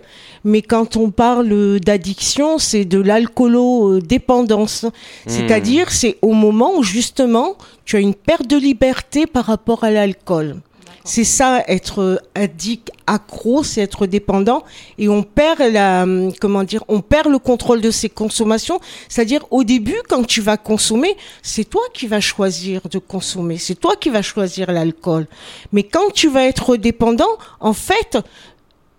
Mais 0.45 0.63
quand 0.63 0.97
on 0.97 1.11
parle 1.11 1.81
d'addiction, 1.81 2.59
c'est 2.59 2.85
de 2.85 3.01
l'alcoolo-dépendance. 3.01 4.87
C'est-à-dire, 5.27 5.91
c'est 5.91 6.19
au 6.23 6.33
moment 6.33 6.73
où 6.77 6.83
justement, 6.83 7.57
tu 7.85 7.97
as 7.97 8.01
une 8.01 8.15
perte 8.15 8.47
de 8.47 8.57
liberté 8.57 9.27
par 9.27 9.47
rapport 9.47 9.83
à 9.85 9.91
l'alcool. 9.91 10.57
C'est 11.05 11.25
ça, 11.25 11.65
être 11.67 12.23
addict, 12.35 12.93
accro, 13.09 13.65
c'est 13.65 13.81
être 13.81 14.07
dépendant, 14.07 14.63
et 14.99 15.09
on 15.09 15.25
perd 15.25 15.61
la, 15.61 16.07
comment 16.41 16.63
dire, 16.63 16.85
on 16.87 17.01
perd 17.01 17.29
le 17.29 17.39
contrôle 17.39 17.81
de 17.81 17.91
ses 17.91 18.09
consommations. 18.09 18.81
C'est-à-dire, 19.09 19.45
au 19.51 19.65
début, 19.65 20.01
quand 20.09 20.25
tu 20.25 20.41
vas 20.41 20.57
consommer, 20.57 21.17
c'est 21.43 21.65
toi 21.65 21.83
qui 21.93 22.07
vas 22.07 22.21
choisir 22.21 22.83
de 22.89 22.99
consommer, 22.99 23.59
c'est 23.59 23.75
toi 23.75 23.97
qui 23.97 24.11
vas 24.11 24.23
choisir 24.23 24.71
l'alcool. 24.71 25.27
Mais 25.73 25.83
quand 25.83 26.13
tu 26.13 26.29
vas 26.29 26.45
être 26.45 26.77
dépendant, 26.77 27.37
en 27.59 27.73
fait, 27.73 28.19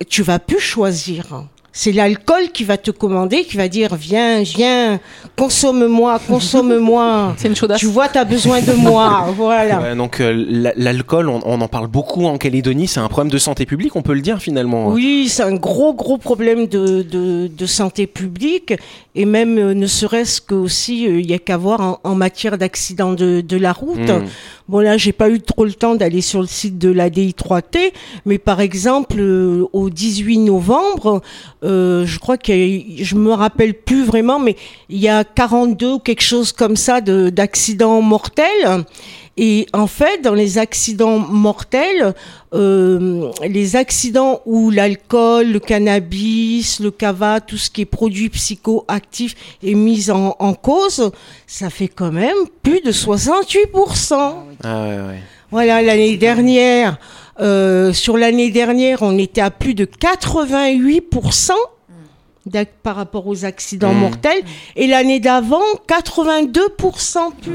tu 0.08 0.22
vas 0.22 0.38
plus 0.38 0.60
choisir. 0.60 1.46
C'est 1.76 1.90
l'alcool 1.90 2.50
qui 2.52 2.62
va 2.62 2.76
te 2.78 2.92
commander, 2.92 3.42
qui 3.44 3.56
va 3.56 3.66
dire 3.68 3.96
viens, 3.96 4.42
viens, 4.44 5.00
consomme-moi, 5.36 6.20
consomme-moi. 6.28 7.34
C'est 7.36 7.48
une 7.48 7.56
chaudasse. 7.56 7.80
Tu 7.80 7.86
vois, 7.86 8.08
tu 8.08 8.16
as 8.16 8.24
besoin 8.24 8.60
de 8.62 8.72
moi. 8.74 9.26
Voilà. 9.36 9.80
Ouais, 9.80 9.96
donc 9.96 10.20
euh, 10.20 10.32
la- 10.48 10.72
l'alcool, 10.76 11.28
on, 11.28 11.40
on 11.44 11.60
en 11.60 11.66
parle 11.66 11.88
beaucoup 11.88 12.26
en 12.26 12.38
Calédonie, 12.38 12.86
c'est 12.86 13.00
un 13.00 13.08
problème 13.08 13.32
de 13.32 13.38
santé 13.38 13.66
publique, 13.66 13.96
on 13.96 14.02
peut 14.02 14.14
le 14.14 14.20
dire 14.20 14.38
finalement. 14.38 14.88
Oui, 14.88 15.26
c'est 15.28 15.42
un 15.42 15.54
gros, 15.54 15.92
gros 15.94 16.16
problème 16.16 16.66
de, 16.68 17.02
de, 17.02 17.48
de 17.48 17.66
santé 17.66 18.06
publique 18.06 18.72
et 19.16 19.24
même 19.24 19.58
euh, 19.58 19.74
ne 19.74 19.86
serait-ce 19.88 20.40
que 20.40 20.54
aussi, 20.54 21.08
euh, 21.08 21.20
il 21.20 21.28
y 21.28 21.34
a 21.34 21.38
qu'à 21.38 21.56
voir 21.56 21.80
en, 21.80 21.98
en 22.04 22.14
matière 22.14 22.56
d'accident 22.56 23.12
de, 23.14 23.40
de 23.40 23.56
la 23.56 23.72
route. 23.72 23.98
Mm. 23.98 24.24
Bon 24.68 24.78
là, 24.78 24.96
j'ai 24.96 25.12
pas 25.12 25.28
eu 25.28 25.40
trop 25.40 25.64
le 25.66 25.72
temps 25.74 25.94
d'aller 25.94 26.20
sur 26.22 26.40
le 26.40 26.46
site 26.46 26.78
de 26.78 26.90
la 26.90 27.10
DI3T, 27.10 27.92
mais 28.24 28.38
par 28.38 28.60
exemple, 28.60 29.16
euh, 29.18 29.66
au 29.74 29.90
18 29.90 30.38
novembre, 30.38 31.20
euh, 31.64 32.04
je 32.06 32.18
crois 32.18 32.36
a, 32.36 33.02
je 33.02 33.14
me 33.16 33.32
rappelle 33.32 33.74
plus 33.74 34.04
vraiment, 34.04 34.38
mais 34.38 34.54
il 34.88 34.98
y 34.98 35.08
a 35.08 35.24
42 35.24 35.92
ou 35.94 35.98
quelque 35.98 36.22
chose 36.22 36.52
comme 36.52 36.76
ça 36.76 37.00
de- 37.00 37.30
d'accidents 37.30 38.00
mortels. 38.02 38.84
Et 39.36 39.66
en 39.72 39.88
fait, 39.88 40.22
dans 40.22 40.34
les 40.34 40.58
accidents 40.58 41.18
mortels, 41.18 42.14
euh, 42.54 43.30
les 43.42 43.74
accidents 43.74 44.40
où 44.46 44.70
l'alcool, 44.70 45.50
le 45.50 45.58
cannabis, 45.58 46.78
le 46.78 46.92
cava, 46.92 47.40
tout 47.40 47.56
ce 47.56 47.68
qui 47.68 47.80
est 47.80 47.84
produit 47.86 48.28
psychoactif 48.28 49.34
est 49.64 49.74
mis 49.74 50.08
en, 50.12 50.36
en 50.38 50.54
cause, 50.54 51.10
ça 51.48 51.68
fait 51.68 51.88
quand 51.88 52.12
même 52.12 52.36
plus 52.62 52.80
de 52.80 52.92
68%. 52.92 54.34
Ah 54.62 54.82
ouais, 54.84 54.88
ouais. 55.08 55.20
Voilà, 55.50 55.82
l'année 55.82 56.16
dernière, 56.16 56.98
euh, 57.40 57.92
sur 57.92 58.16
l'année 58.16 58.50
dernière, 58.50 59.02
on 59.02 59.18
était 59.18 59.40
à 59.40 59.50
plus 59.50 59.74
de 59.74 59.84
88% 59.84 61.52
d'ac- 62.46 62.74
par 62.82 62.96
rapport 62.96 63.26
aux 63.26 63.44
accidents 63.44 63.94
Mm. 63.94 63.98
mortels. 63.98 64.42
Et 64.76 64.86
l'année 64.86 65.20
d'avant, 65.20 65.62
82% 65.88 67.32
plus. 67.40 67.52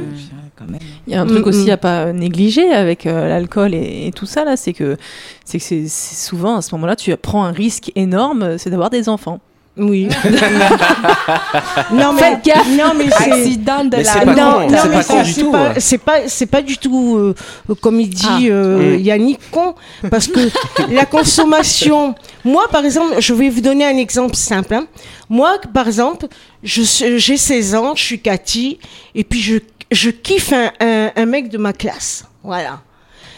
Il 1.07 1.13
y 1.13 1.15
a 1.15 1.21
un 1.21 1.25
truc 1.25 1.45
Mm, 1.45 1.49
aussi 1.49 1.67
mm. 1.67 1.69
à 1.71 1.77
pas 1.77 2.11
négliger 2.11 2.71
avec 2.73 3.05
euh, 3.05 3.29
l'alcool 3.29 3.73
et, 3.73 4.07
et 4.07 4.11
tout 4.11 4.25
ça 4.25 4.43
là, 4.43 4.57
c'est 4.57 4.73
que 4.73 4.97
c'est 5.45 5.87
souvent 5.87 6.57
à 6.57 6.61
ce 6.61 6.75
moment-là 6.75 6.97
tu 6.97 7.15
prends 7.15 7.45
un 7.45 7.51
risque 7.53 7.91
énorme, 7.95 8.57
c'est 8.57 8.69
d'avoir 8.69 8.89
des 8.89 9.07
enfants. 9.07 9.39
Oui. 9.79 10.09
non 11.93 12.13
mais 12.13 12.19
Faites 12.21 12.45
gaffe. 12.45 12.67
non 12.77 12.93
mais 12.97 13.05
c'est 13.17 13.31
Accident 13.31 13.83
de 13.85 13.97
Mais 13.97 14.03
la 14.03 14.13
pas 14.13 14.25
non, 14.25 14.51
con, 14.51 14.69
non, 14.69 14.77
c'est 14.81 14.89
mais 14.89 14.95
pas 14.95 15.03
con 15.03 15.21
du 15.23 15.31
c'est 15.33 15.41
tout. 15.41 15.51
pas- 15.51 15.73
C'est 15.79 15.97
pas, 15.97 16.17
c'est 16.27 16.45
pas 16.45 16.61
du 16.61 16.77
tout, 16.77 17.15
euh, 17.17 17.35
comme 17.81 17.99
il 17.99 18.09
dit 18.09 18.25
Ah. 18.27 18.37
euh, 18.41 18.97
Mm. 18.97 18.99
Yannick, 19.01 19.39
con, 19.51 19.75
parce 20.09 20.27
que 20.27 20.39
la 20.91 21.05
consommation. 21.05 22.15
Moi, 22.43 22.63
par 22.71 22.85
exemple, 22.85 23.15
je 23.19 23.33
vais 23.33 23.49
vous 23.49 23.61
donner 23.61 23.85
un 23.85 23.97
exemple 23.97 24.35
simple. 24.35 24.73
hein. 24.73 24.87
Moi, 25.29 25.57
par 25.73 25.87
exemple, 25.87 26.27
je 26.63 26.81
suis- 26.81 27.19
j'ai 27.19 27.37
16 27.37 27.75
ans, 27.75 27.93
je 27.95 28.03
suis 28.03 28.19
Cathy, 28.19 28.79
et 29.15 29.23
puis 29.23 29.39
je, 29.41 29.57
je 29.91 30.09
kiffe 30.09 30.53
un, 30.53 30.71
un, 30.79 31.11
un 31.15 31.25
mec 31.25 31.49
de 31.49 31.57
ma 31.57 31.73
classe. 31.73 32.25
Voilà. 32.43 32.79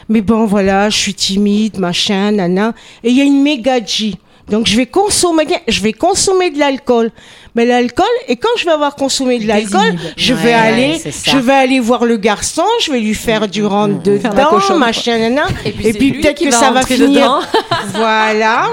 Mais 0.10 0.21
bon, 0.21 0.45
voilà, 0.45 0.89
je 0.89 0.98
suis 0.98 1.13
timide, 1.13 1.79
machin, 1.79 2.31
nana. 2.31 2.74
Et 3.03 3.10
il 3.12 3.17
y 3.17 3.21
a 3.21 3.24
une 3.24 3.41
méga 3.41 3.83
G. 3.86 4.15
Donc 4.51 4.67
je 4.67 4.75
vais 4.75 4.86
consommer, 4.86 5.48
je 5.67 5.81
vais 5.81 5.93
consommer 5.93 6.51
de 6.51 6.60
l'alcool. 6.60 7.12
Mais 7.55 7.65
l'alcool, 7.65 8.05
et 8.27 8.36
quand 8.38 8.50
je 8.58 8.65
vais 8.65 8.72
avoir 8.72 8.96
consommé 8.96 9.39
de 9.39 9.48
l'alcool, 9.48 9.96
je 10.15 10.34
vais 10.34 10.50
ouais, 10.50 10.53
aller, 10.53 11.00
c'est 11.00 11.31
je 11.31 11.38
vais 11.38 11.53
aller 11.53 11.79
voir 11.79 12.05
le 12.05 12.17
garçon, 12.17 12.63
je 12.81 12.91
vais 12.91 13.00
lui 13.00 13.13
faire 13.13 13.48
du 13.48 13.65
rentre 13.65 14.03
Faire 14.03 14.34
la 14.34 14.46
dedans, 14.46 14.77
machin, 14.77 15.17
nana. 15.17 15.48
Et 15.65 15.72
puis, 15.72 15.84
c'est 15.86 15.93
peut-être 15.93 16.39
que 16.39 16.46
va 16.46 16.51
ça 16.51 16.72
va 16.72 16.81
finir. 16.84 17.41
voilà. 17.93 18.70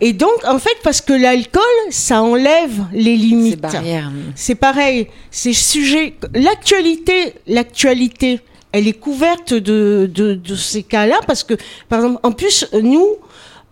Et 0.00 0.12
donc, 0.12 0.32
en 0.46 0.58
fait, 0.58 0.76
parce 0.82 1.00
que 1.00 1.12
l'alcool, 1.12 1.62
ça 1.90 2.22
enlève 2.22 2.84
les 2.92 3.16
limites. 3.16 3.66
C'est 4.34 4.54
pareil, 4.54 5.08
ces 5.30 5.52
sujets, 5.52 6.14
l'actualité, 6.34 7.34
l'actualité, 7.46 8.40
elle 8.72 8.88
est 8.88 8.98
couverte 8.98 9.52
de, 9.52 10.10
de, 10.12 10.34
de 10.34 10.56
ces 10.56 10.82
cas-là 10.82 11.20
parce 11.26 11.44
que, 11.44 11.54
par 11.88 12.00
exemple, 12.00 12.20
en 12.22 12.32
plus, 12.32 12.66
nous, 12.82 13.06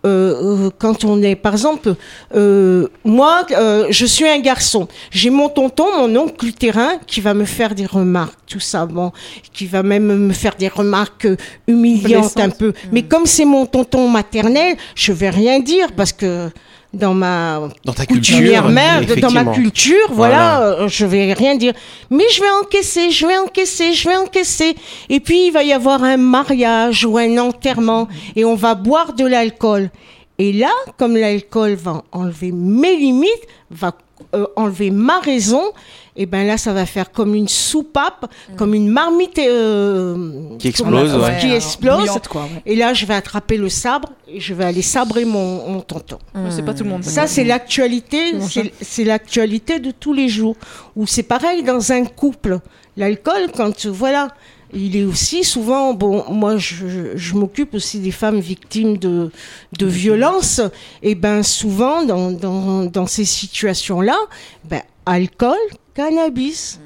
euh, 0.05 0.65
euh, 0.65 0.69
quand 0.77 1.03
on 1.03 1.21
est, 1.21 1.35
par 1.35 1.53
exemple, 1.53 1.95
euh, 2.35 2.87
moi, 3.03 3.45
euh, 3.51 3.87
je 3.89 4.05
suis 4.05 4.27
un 4.27 4.39
garçon. 4.39 4.87
J'ai 5.11 5.29
mon 5.29 5.49
tonton, 5.49 5.85
mon 5.97 6.15
oncle 6.19 6.45
lutérin, 6.45 6.93
qui 7.05 7.21
va 7.21 7.33
me 7.33 7.45
faire 7.45 7.75
des 7.75 7.85
remarques, 7.85 8.37
tout 8.47 8.59
ça, 8.59 8.85
bon, 8.85 9.11
qui 9.53 9.67
va 9.67 9.83
même 9.83 10.05
me 10.27 10.33
faire 10.33 10.55
des 10.55 10.67
remarques 10.67 11.25
euh, 11.25 11.37
humiliantes 11.67 12.39
un 12.39 12.49
peu. 12.49 12.73
Mais 12.91 13.03
comme 13.03 13.25
c'est 13.25 13.45
mon 13.45 13.65
tonton 13.65 14.07
maternel, 14.09 14.75
je 14.95 15.11
vais 15.13 15.29
rien 15.29 15.59
dire 15.59 15.91
parce 15.95 16.13
que 16.13 16.49
dans 16.93 17.13
ma 17.13 17.69
Dans 17.85 17.93
ta 17.93 18.05
culture. 18.05 18.39
mère, 18.69 19.05
dans 19.21 19.31
ma 19.31 19.45
culture, 19.45 19.95
voilà, 20.11 20.57
Voilà. 20.57 20.61
euh, 20.83 20.87
je 20.87 21.05
vais 21.05 21.33
rien 21.33 21.55
dire. 21.55 21.73
Mais 22.09 22.25
je 22.33 22.41
vais 22.41 22.49
encaisser, 22.61 23.11
je 23.11 23.25
vais 23.25 23.37
encaisser, 23.37 23.93
je 23.93 24.09
vais 24.09 24.15
encaisser. 24.17 24.75
Et 25.09 25.19
puis 25.19 25.47
il 25.47 25.51
va 25.51 25.63
y 25.63 25.71
avoir 25.73 26.03
un 26.03 26.17
mariage 26.17 27.05
ou 27.05 27.17
un 27.17 27.37
enterrement 27.37 28.07
et 28.35 28.43
on 28.45 28.55
va 28.55 28.75
boire 28.75 29.13
de 29.13 29.25
l'alcool. 29.25 29.89
Et 30.37 30.53
là, 30.53 30.71
comme 30.97 31.15
l'alcool 31.15 31.73
va 31.75 32.01
enlever 32.11 32.51
mes 32.51 32.95
limites, 32.97 33.45
va 33.69 33.93
euh, 34.35 34.45
enlever 34.55 34.91
ma 34.91 35.19
raison, 35.19 35.63
et 36.15 36.25
ben 36.25 36.45
là, 36.45 36.57
ça 36.57 36.73
va 36.73 36.85
faire 36.85 37.11
comme 37.11 37.35
une 37.35 37.47
soupape, 37.47 38.31
comme 38.57 38.73
une 38.73 38.89
marmite 38.89 39.39
euh, 39.39 40.57
Qui 40.59 40.67
explose, 40.67 41.15
ouais. 41.15 41.37
qui 41.39 41.51
explose. 41.51 41.99
bouillante, 41.99 42.27
quoi, 42.27 42.43
ouais. 42.43 42.61
Et 42.65 42.75
là, 42.75 42.93
je 42.93 43.05
vais 43.05 43.13
attraper 43.13 43.55
le 43.57 43.69
sabre 43.69 44.09
et 44.27 44.39
je 44.39 44.53
vais 44.53 44.65
aller 44.65 44.81
sabrer 44.81 45.23
mon, 45.23 45.69
mon 45.69 45.79
tonton. 45.81 46.19
C'est 46.49 46.65
pas 46.65 46.73
tout 46.73 46.83
le 46.83 46.89
monde. 46.89 47.03
Ça, 47.03 47.27
c'est 47.27 47.43
l'actualité, 47.43 48.39
c'est 48.41 48.73
c'est 48.81 49.03
l'actualité 49.05 49.79
de 49.79 49.91
tous 49.91 50.13
les 50.13 50.27
jours. 50.27 50.55
Ou 50.95 51.07
c'est 51.07 51.23
pareil 51.23 51.63
dans 51.63 51.91
un 51.91 52.03
couple. 52.05 52.59
L'alcool, 52.97 53.47
quand 53.55 53.85
voilà, 53.87 54.27
il 54.73 54.97
est 54.97 55.05
aussi 55.05 55.45
souvent 55.45 55.93
bon. 55.93 56.25
Moi, 56.29 56.57
je, 56.57 57.15
je 57.15 57.33
m'occupe 57.35 57.73
aussi 57.73 57.99
des 57.99 58.11
femmes 58.11 58.39
victimes 58.39 58.97
de 58.97 59.31
de 59.77 59.85
violences. 59.85 60.59
Et 61.03 61.15
ben 61.15 61.41
souvent 61.41 62.03
dans 62.03 62.31
dans 62.31 62.83
dans 62.85 63.07
ces 63.07 63.25
situations-là, 63.25 64.17
ben 64.65 64.81
alcool, 65.05 65.57
cannabis, 65.93 66.79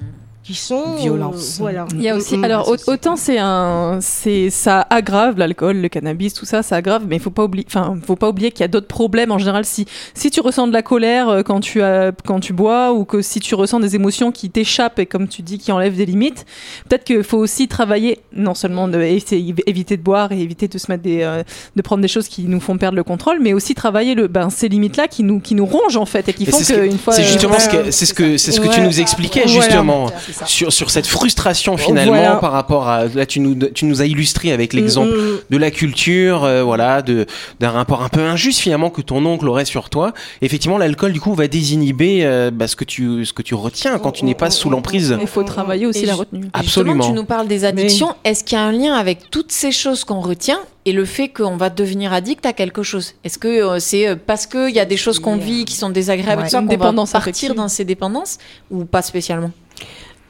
qui 0.46 0.54
sont 0.54 0.84
euh, 0.96 1.00
Violence. 1.02 1.58
voilà. 1.60 1.88
Il 1.96 2.02
y 2.04 2.10
a 2.10 2.16
aussi, 2.16 2.38
Mm, 2.38 2.42
mm. 2.42 2.44
alors 2.44 2.70
au- 2.70 2.92
autant 2.92 3.16
c'est 3.16 3.40
un, 3.40 3.98
c'est 4.02 4.50
ça 4.52 4.86
aggrave 4.92 5.38
l'alcool, 5.40 5.78
le 5.78 5.90
cannabis, 5.90 6.34
tout 6.36 6.46
ça, 6.46 6.62
ça 6.62 6.76
aggrave, 6.76 7.04
mais 7.08 7.16
il 7.16 7.22
faut 7.22 7.32
pas 7.32 7.44
oublier, 7.46 7.66
enfin, 7.68 7.98
faut 8.06 8.16
pas 8.16 8.30
oublier 8.30 8.52
qu'il 8.52 8.62
y 8.62 8.64
a 8.64 8.68
d'autres 8.68 8.88
problèmes 8.88 9.32
en 9.32 9.40
général. 9.40 9.66
Si 9.66 9.86
si 10.14 10.30
tu 10.30 10.42
ressens 10.42 10.68
de 10.68 10.74
la 10.74 10.84
colère 10.84 11.30
euh, 11.30 11.42
quand 11.42 11.62
tu 11.62 11.82
as, 11.82 12.12
quand 12.26 12.40
tu 12.40 12.54
bois, 12.54 12.94
ou 12.94 13.06
que 13.06 13.22
si 13.24 13.40
tu 13.40 13.56
ressens 13.56 13.80
des 13.80 13.96
émotions 13.96 14.32
qui 14.32 14.50
t'échappent 14.52 15.00
et 15.00 15.08
comme 15.08 15.28
tu 15.28 15.42
dis 15.42 15.58
qui 15.58 15.72
enlèvent 15.72 15.96
des 15.98 16.06
limites, 16.06 16.46
peut-être 16.88 17.04
qu'il 17.06 17.24
faut 17.24 17.38
aussi 17.40 17.68
travailler, 17.68 18.20
non 18.34 18.54
seulement 18.54 18.88
de 18.88 19.02
éviter 19.02 19.98
de 19.98 20.02
boire 20.04 20.32
et 20.32 20.40
éviter 20.42 20.68
de 20.68 20.78
se 20.78 20.92
mettre 20.92 21.04
des, 21.04 21.22
euh, 21.24 21.44
de 21.76 21.82
prendre 21.82 22.02
des 22.02 22.08
choses 22.08 22.28
qui 22.28 22.44
nous 22.44 22.60
font 22.60 22.78
perdre 22.78 22.96
le 22.98 23.04
contrôle, 23.04 23.40
mais 23.42 23.54
aussi 23.54 23.74
travailler 23.74 24.14
le, 24.16 24.28
ben 24.28 24.50
ces 24.50 24.68
limites 24.70 24.98
là 24.98 25.08
qui 25.08 25.24
nous 25.24 25.40
qui 25.40 25.56
nous 25.56 25.66
rongent 25.66 25.98
en 25.98 26.06
fait 26.06 26.30
et 26.30 26.34
qui 26.34 26.44
Et 26.44 26.52
font 26.52 26.60
ce 26.60 26.74
qu'une 26.74 26.98
fois. 27.00 27.14
C'est 27.14 27.24
euh, 27.24 27.26
justement 27.26 27.60
ce 27.60 27.70
ouais, 27.76 27.84
que, 27.86 27.92
c'est 27.92 28.06
ce 28.06 28.14
que, 28.14 28.38
c'est 28.38 28.52
ce 28.52 28.60
que 28.60 28.68
tu 28.68 28.80
Ouais. 28.80 28.86
nous 28.86 29.00
expliquais 29.00 29.48
justement 29.48 30.08
ça. 30.36 30.46
sur, 30.46 30.72
sur 30.72 30.90
cette 30.92 31.08
frustration 31.08 31.78
finalement 31.78 32.14
Voilà. 32.14 32.36
par 32.36 32.52
rapport 32.52 32.88
à 32.88 33.06
là 33.06 33.26
tu 33.26 33.40
nous 33.40 33.56
tu 33.56 33.86
nous 33.86 34.02
as 34.02 34.06
illustré 34.06 34.52
avec 34.52 34.74
l'exemple 34.74 35.12
Mm, 35.12 35.34
mm. 35.34 35.40
de 35.50 35.58
la 35.58 35.72
culture 35.72 36.44
euh, 36.44 36.64
voilà 36.64 37.02
de 37.02 37.26
d'un 37.60 37.70
rapport 37.72 38.02
un 38.04 38.10
peu 38.10 38.22
injuste 38.22 38.60
finalement 38.60 38.90
que 38.90 39.02
ton 39.02 39.26
oncle 39.26 39.48
aurait 39.48 39.66
sur 39.66 39.90
toi 39.90 40.14
effectivement 40.42 40.78
l'alcool 40.78 41.12
du 41.14 41.20
coup 41.22 41.34
va 41.34 41.48
désinhiber 41.48 42.26
euh, 42.26 42.52
bah, 42.52 42.68
ce 42.68 42.76
que 42.76 42.84
tu 42.84 43.26
ce 43.26 43.34
que 43.34 43.42
tu 43.42 43.56
retiens 43.56 43.98
quand 44.00 44.12
tu 44.12 44.26
n'es 44.26 44.36
pas 44.36 44.50
sous 44.50 44.70
l'emprise 44.70 45.18
Il 45.22 45.28
faut 45.28 45.44
travailler 45.44 45.86
aussi 45.86 46.04
Et 46.04 46.06
la 46.06 46.16
retenue. 46.16 46.46
Et 46.46 46.50
Absolument. 46.54 47.06
Tu 47.08 47.14
nous 47.14 47.26
parles 47.26 47.48
des 47.48 47.66
addictions. 47.66 48.16
Est-ce 48.24 48.44
qu'il 48.44 48.58
y 48.58 48.62
a 48.62 48.64
un 48.64 48.72
lien 48.72 48.94
avec 48.94 49.30
toutes 49.32 49.52
ces 49.52 49.72
choses 49.72 50.04
qu'on 50.04 50.20
retient 50.22 50.60
et 50.86 50.92
le 50.92 51.06
fait 51.06 51.30
qu'on 51.30 51.58
va 51.58 51.70
devenir 51.70 52.14
addict 52.14 52.46
à 52.46 52.54
quelque 52.54 52.84
chose? 52.84 53.14
Est-ce 53.24 53.38
que 53.38 53.48
euh, 53.48 53.80
c'est 53.80 54.16
parce 54.16 54.46
qu'il 54.48 54.70
y 54.76 54.80
a 54.80 54.86
des 54.86 54.98
choses 54.98 55.20
qu'on 55.20 55.38
vit 55.38 55.66
qui 55.66 55.76
sont 55.76 55.90
désagréables 55.90 56.44
Ouais, 56.44 56.50
qu'on 56.50 56.62
va 56.62 56.68
dépendance 56.68 57.12
partir 57.12 57.56
dans 57.56 57.68
ces 57.68 57.86
dépendances 57.86 58.38
ou 58.72 58.86
pas 58.86 59.02
spécialement? 59.02 59.52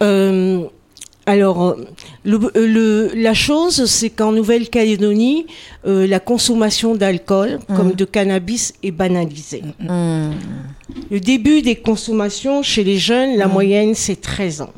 Euh, 0.04 0.64
alors, 1.28 1.64
euh, 1.64 1.86
le, 2.24 2.38
euh, 2.38 2.50
le- 2.68 3.12
la 3.16 3.34
chose, 3.34 3.86
c'est 3.86 4.12
qu'en 4.12 4.32
Nouvelle-Calédonie, 4.32 5.48
euh, 5.88 6.06
la 6.06 6.20
consommation 6.20 6.96
d'alcool, 6.96 7.60
comme 7.76 7.94
de 7.94 8.06
cannabis, 8.06 8.74
est 8.84 8.92
banalisée. 8.92 9.64
Hmm, 9.80 10.32
Le 11.10 11.20
début 11.20 11.62
des 11.64 11.76
consommations 11.76 12.62
chez 12.62 12.84
les 12.84 12.98
jeunes, 12.98 13.38
la 13.38 13.48
moyenne, 13.48 13.96
c'est 13.96 14.22
13 14.22 14.62
ans. 14.62 14.74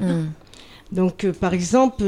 Donc, 0.92 1.26
euh, 1.26 1.34
par 1.34 1.54
exemple, 1.54 2.04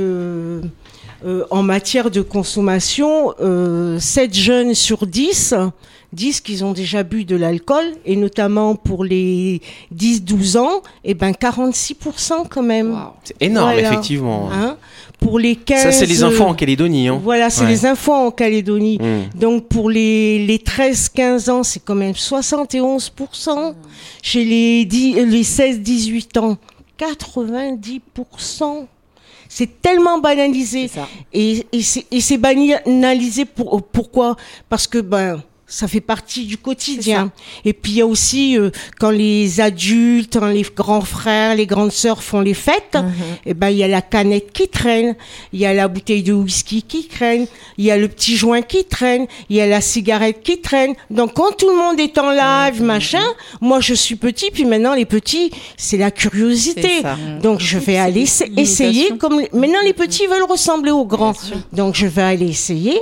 euh, 1.25 1.43
en 1.49 1.63
matière 1.63 2.11
de 2.11 2.21
consommation, 2.21 3.33
euh, 3.41 3.99
7 3.99 4.33
jeunes 4.33 4.73
sur 4.73 5.05
10 5.05 5.53
disent 6.11 6.41
qu'ils 6.41 6.65
ont 6.65 6.71
déjà 6.73 7.03
bu 7.03 7.23
de 7.23 7.35
l'alcool, 7.35 7.85
et 8.05 8.15
notamment 8.15 8.75
pour 8.75 9.03
les 9.03 9.61
10-12 9.95 10.57
ans, 10.57 10.81
et 11.03 11.13
ben 11.13 11.31
46% 11.31 12.47
quand 12.49 12.63
même. 12.63 12.97
C'est 13.23 13.35
énorme, 13.41 13.73
Voilà. 13.73 13.87
effectivement. 13.89 14.49
Hein 14.51 14.77
pour 15.19 15.37
les 15.37 15.55
15... 15.55 15.83
Ça, 15.83 15.91
c'est 15.91 16.05
les 16.05 16.23
infos 16.23 16.45
en 16.45 16.53
Calédonie. 16.53 17.09
Hein. 17.09 17.19
Voilà, 17.21 17.49
c'est 17.49 17.63
Ouais. 17.63 17.69
les 17.69 17.85
infos 17.85 18.13
en 18.13 18.31
Calédonie. 18.31 18.97
Mm. 18.99 19.37
Donc 19.37 19.67
pour 19.67 19.89
les, 19.89 20.45
les 20.45 20.57
13-15 20.57 21.49
ans, 21.51 21.63
c'est 21.63 21.81
quand 21.83 21.95
même 21.95 22.13
71%. 22.13 23.73
Chez 24.21 24.45
les, 24.45 24.85
10 24.85 25.17
euh, 25.17 25.25
les 25.25 25.43
16-18 25.43 26.39
ans, 26.39 26.57
90%. 26.97 28.87
C'est 29.51 29.81
tellement 29.81 30.19
banalisé. 30.19 30.89
Et, 31.33 31.65
et 31.73 32.21
c'est 32.21 32.37
banalisé 32.37 33.43
pour, 33.45 33.81
pourquoi? 33.81 34.37
Parce 34.69 34.85
que 34.87 34.99
ben 34.99 35.41
ça 35.69 35.87
fait 35.87 36.01
partie 36.01 36.45
du 36.45 36.57
quotidien. 36.57 37.31
Et 37.63 37.73
puis 37.73 37.91
il 37.93 37.97
y 37.99 38.01
a 38.01 38.05
aussi 38.07 38.57
euh, 38.57 38.71
quand 38.99 39.11
les 39.11 39.61
adultes, 39.61 40.35
hein, 40.35 40.51
les 40.51 40.65
grands 40.75 41.01
frères, 41.01 41.55
les 41.55 41.67
grandes 41.67 41.91
sœurs 41.91 42.23
font 42.23 42.41
les 42.41 42.55
fêtes, 42.55 42.97
et 43.45 43.53
ben 43.53 43.69
il 43.69 43.77
y 43.77 43.83
a 43.83 43.87
la 43.87 44.01
canette 44.01 44.51
qui 44.51 44.67
traîne, 44.67 45.15
il 45.53 45.59
y 45.59 45.65
a 45.67 45.73
la 45.73 45.87
bouteille 45.87 46.23
de 46.23 46.33
whisky 46.33 46.81
qui 46.81 47.07
traîne, 47.07 47.45
il 47.77 47.85
y 47.85 47.91
a 47.91 47.97
le 47.97 48.07
petit 48.07 48.35
joint 48.35 48.61
qui 48.63 48.83
traîne, 48.83 49.27
il 49.49 49.55
y 49.57 49.61
a 49.61 49.67
la 49.67 49.79
cigarette 49.81 50.41
qui 50.43 50.59
traîne. 50.59 50.95
Donc 51.11 51.33
quand 51.35 51.51
tout 51.55 51.69
le 51.69 51.75
monde 51.77 51.99
est 51.99 52.17
en 52.17 52.31
live, 52.31 52.81
machin, 52.81 53.23
moi 53.61 53.79
je 53.79 53.93
suis 53.93 54.15
petit, 54.15 54.49
puis 54.51 54.65
maintenant 54.65 54.95
les 54.95 55.05
petits, 55.05 55.51
c'est 55.77 55.97
la 55.97 56.09
curiosité. 56.11 57.01
Ça. 57.03 57.15
Donc 57.43 57.59
je 57.59 57.77
vais 57.77 57.97
aller 57.97 58.23
essa- 58.23 58.45
essayer 58.57 59.17
comme 59.17 59.41
maintenant 59.53 59.81
les 59.83 59.93
petits 59.93 60.25
veulent 60.27 60.49
ressembler 60.49 60.91
aux 60.91 61.05
grands. 61.05 61.33
Donc 61.73 61.93
je 61.95 62.07
vais 62.07 62.23
aller 62.23 62.47
essayer 62.49 62.99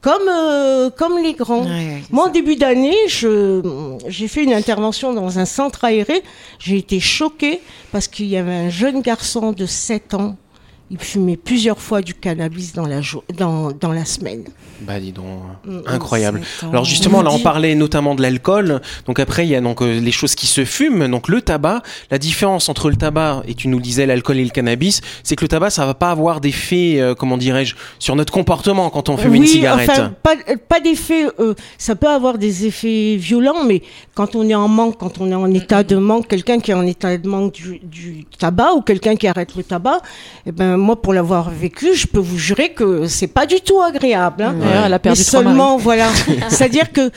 comme 0.00 0.28
euh, 0.28 0.90
comme 0.90 1.18
les 1.18 1.34
grands. 1.34 1.64
Ouais, 1.64 1.70
ouais, 1.70 2.02
c'est 2.04 2.12
Moi 2.12 2.26
en 2.26 2.30
début 2.30 2.56
d'année, 2.56 2.96
je 3.08 3.62
j'ai 4.08 4.28
fait 4.28 4.44
une 4.44 4.52
intervention 4.52 5.12
dans 5.12 5.38
un 5.38 5.44
centre 5.44 5.84
aéré, 5.84 6.22
j'ai 6.58 6.76
été 6.76 7.00
choquée 7.00 7.60
parce 7.92 8.08
qu'il 8.08 8.26
y 8.26 8.36
avait 8.36 8.54
un 8.54 8.70
jeune 8.70 9.00
garçon 9.00 9.52
de 9.52 9.66
7 9.66 10.14
ans, 10.14 10.36
il 10.90 10.98
fumait 10.98 11.36
plusieurs 11.36 11.78
fois 11.80 12.00
du 12.00 12.14
cannabis 12.14 12.72
dans 12.72 12.86
la 12.86 13.00
jour 13.00 13.24
dans 13.36 13.72
dans 13.72 13.92
la 13.92 14.04
semaine. 14.04 14.44
Bah 14.82 15.00
dis 15.00 15.12
donc, 15.12 15.24
Mm, 15.64 15.78
incroyable. 15.86 16.40
sept 16.44 16.64
ans. 16.64 16.70
Alors 16.70 16.84
justement, 16.84 17.22
là 17.22 17.30
on 17.32 17.38
parlait 17.38 17.74
notamment 17.74 18.14
de 18.14 18.22
l'alcool. 18.22 18.80
Donc 19.06 19.18
après 19.18 19.46
il 19.46 19.50
y 19.50 19.56
a 19.56 19.60
donc 19.60 19.82
euh, 19.82 19.98
les 20.00 20.12
choses 20.12 20.34
qui 20.34 20.46
se 20.46 20.64
fument. 20.64 21.08
Donc 21.08 21.28
le 21.28 21.40
tabac, 21.42 21.82
la 22.10 22.18
différence 22.18 22.68
entre 22.68 22.90
le 22.90 22.96
tabac 22.96 23.42
et 23.48 23.54
tu 23.54 23.68
nous 23.68 23.80
disais 23.80 24.06
l'alcool 24.06 24.36
et 24.38 24.44
le 24.44 24.50
cannabis, 24.50 25.00
c'est 25.24 25.34
que 25.34 25.44
le 25.44 25.48
tabac 25.48 25.70
ça 25.70 25.86
va 25.86 25.94
pas 25.94 26.10
avoir 26.10 26.40
d'effet, 26.40 27.00
euh, 27.00 27.14
comment 27.14 27.36
dirais-je, 27.38 27.74
sur 27.98 28.14
notre 28.16 28.32
comportement 28.32 28.90
quand 28.90 29.08
on 29.08 29.16
fume 29.16 29.34
une 29.34 29.46
cigarette. 29.46 29.90
enfin, 29.90 30.12
pas, 30.22 30.36
pas 30.68 30.80
d'effet, 30.80 31.26
euh, 31.40 31.54
ça 31.78 31.96
peut 31.96 32.08
avoir 32.08 32.38
des 32.38 32.66
effets 32.66 33.16
violents, 33.16 33.64
mais 33.64 33.82
quand 34.14 34.36
on 34.36 34.48
est 34.48 34.54
en 34.54 34.68
manque, 34.68 34.98
quand 34.98 35.20
on 35.20 35.30
est 35.30 35.34
en 35.34 35.52
état 35.52 35.82
de 35.82 35.96
manque, 35.96 36.28
quelqu'un 36.28 36.60
qui 36.60 36.70
est 36.70 36.74
en 36.74 36.86
état 36.86 37.16
de 37.16 37.28
manque 37.28 37.52
du, 37.54 37.80
du 37.82 38.24
tabac 38.38 38.74
ou 38.74 38.82
quelqu'un 38.82 39.16
qui 39.16 39.26
arrête 39.26 39.56
le 39.56 39.64
tabac, 39.64 40.00
eh 40.46 40.52
ben, 40.52 40.75
moi, 40.76 41.00
pour 41.00 41.12
l'avoir 41.12 41.50
vécu, 41.50 41.94
je 41.94 42.06
peux 42.06 42.20
vous 42.20 42.38
jurer 42.38 42.70
que 42.70 43.06
c'est 43.06 43.26
pas 43.26 43.46
du 43.46 43.60
tout 43.60 43.80
agréable. 43.80 44.42
Hein. 44.42 44.54
D'ailleurs, 44.58 44.84
elle 44.86 44.94
a 44.94 44.98
perdu 44.98 45.20
Mais 45.20 45.24
seulement, 45.24 45.76
voilà. 45.76 46.08
C'est-à-dire 46.48 46.92
que 46.92 47.10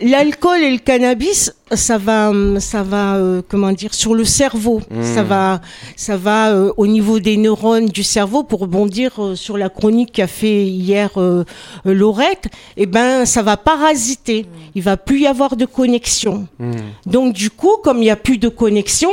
l'alcool 0.00 0.60
et 0.62 0.70
le 0.70 0.78
cannabis, 0.78 1.52
ça 1.72 1.98
va, 1.98 2.32
ça 2.58 2.82
va, 2.82 3.16
euh, 3.16 3.42
comment 3.48 3.72
dire, 3.72 3.94
sur 3.94 4.14
le 4.14 4.24
cerveau. 4.24 4.82
Ça 5.02 5.22
va, 5.22 5.60
ça 5.96 6.16
va 6.16 6.50
euh, 6.50 6.72
au 6.76 6.86
niveau 6.86 7.20
des 7.20 7.36
neurones 7.36 7.86
du 7.86 8.02
cerveau 8.02 8.42
pour 8.42 8.60
rebondir 8.60 9.12
euh, 9.18 9.34
sur 9.36 9.56
la 9.56 9.68
chronique 9.68 10.12
qu'a 10.12 10.26
fait 10.26 10.64
hier 10.64 11.10
euh, 11.16 11.44
euh, 11.86 11.94
Laurette. 11.94 12.48
Eh 12.76 12.86
ben, 12.86 13.24
ça 13.24 13.42
va 13.42 13.56
parasiter. 13.56 14.46
Il 14.74 14.82
va 14.82 14.96
plus 14.96 15.20
y 15.20 15.26
avoir 15.26 15.56
de 15.56 15.64
connexion. 15.64 16.46
Hmm. 16.58 16.72
Donc 17.06 17.34
du 17.34 17.50
coup, 17.50 17.76
comme 17.82 17.98
il 17.98 18.02
n'y 18.02 18.10
a 18.10 18.16
plus 18.16 18.38
de 18.38 18.48
connexion, 18.48 19.10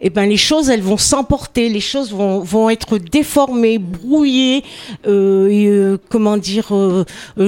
eh 0.00 0.10
ben 0.10 0.28
les 0.28 0.36
choses 0.36 0.70
elles 0.70 0.82
vont 0.82 0.96
s'emporter, 0.96 1.68
les 1.68 1.80
choses 1.80 2.12
vont 2.12 2.40
vont 2.40 2.70
être 2.70 2.98
déformées, 2.98 3.78
brouillées, 3.78 4.62
euh, 5.06 5.48
et, 5.48 5.66
euh, 5.66 5.98
comment 6.08 6.36
dire, 6.36 6.72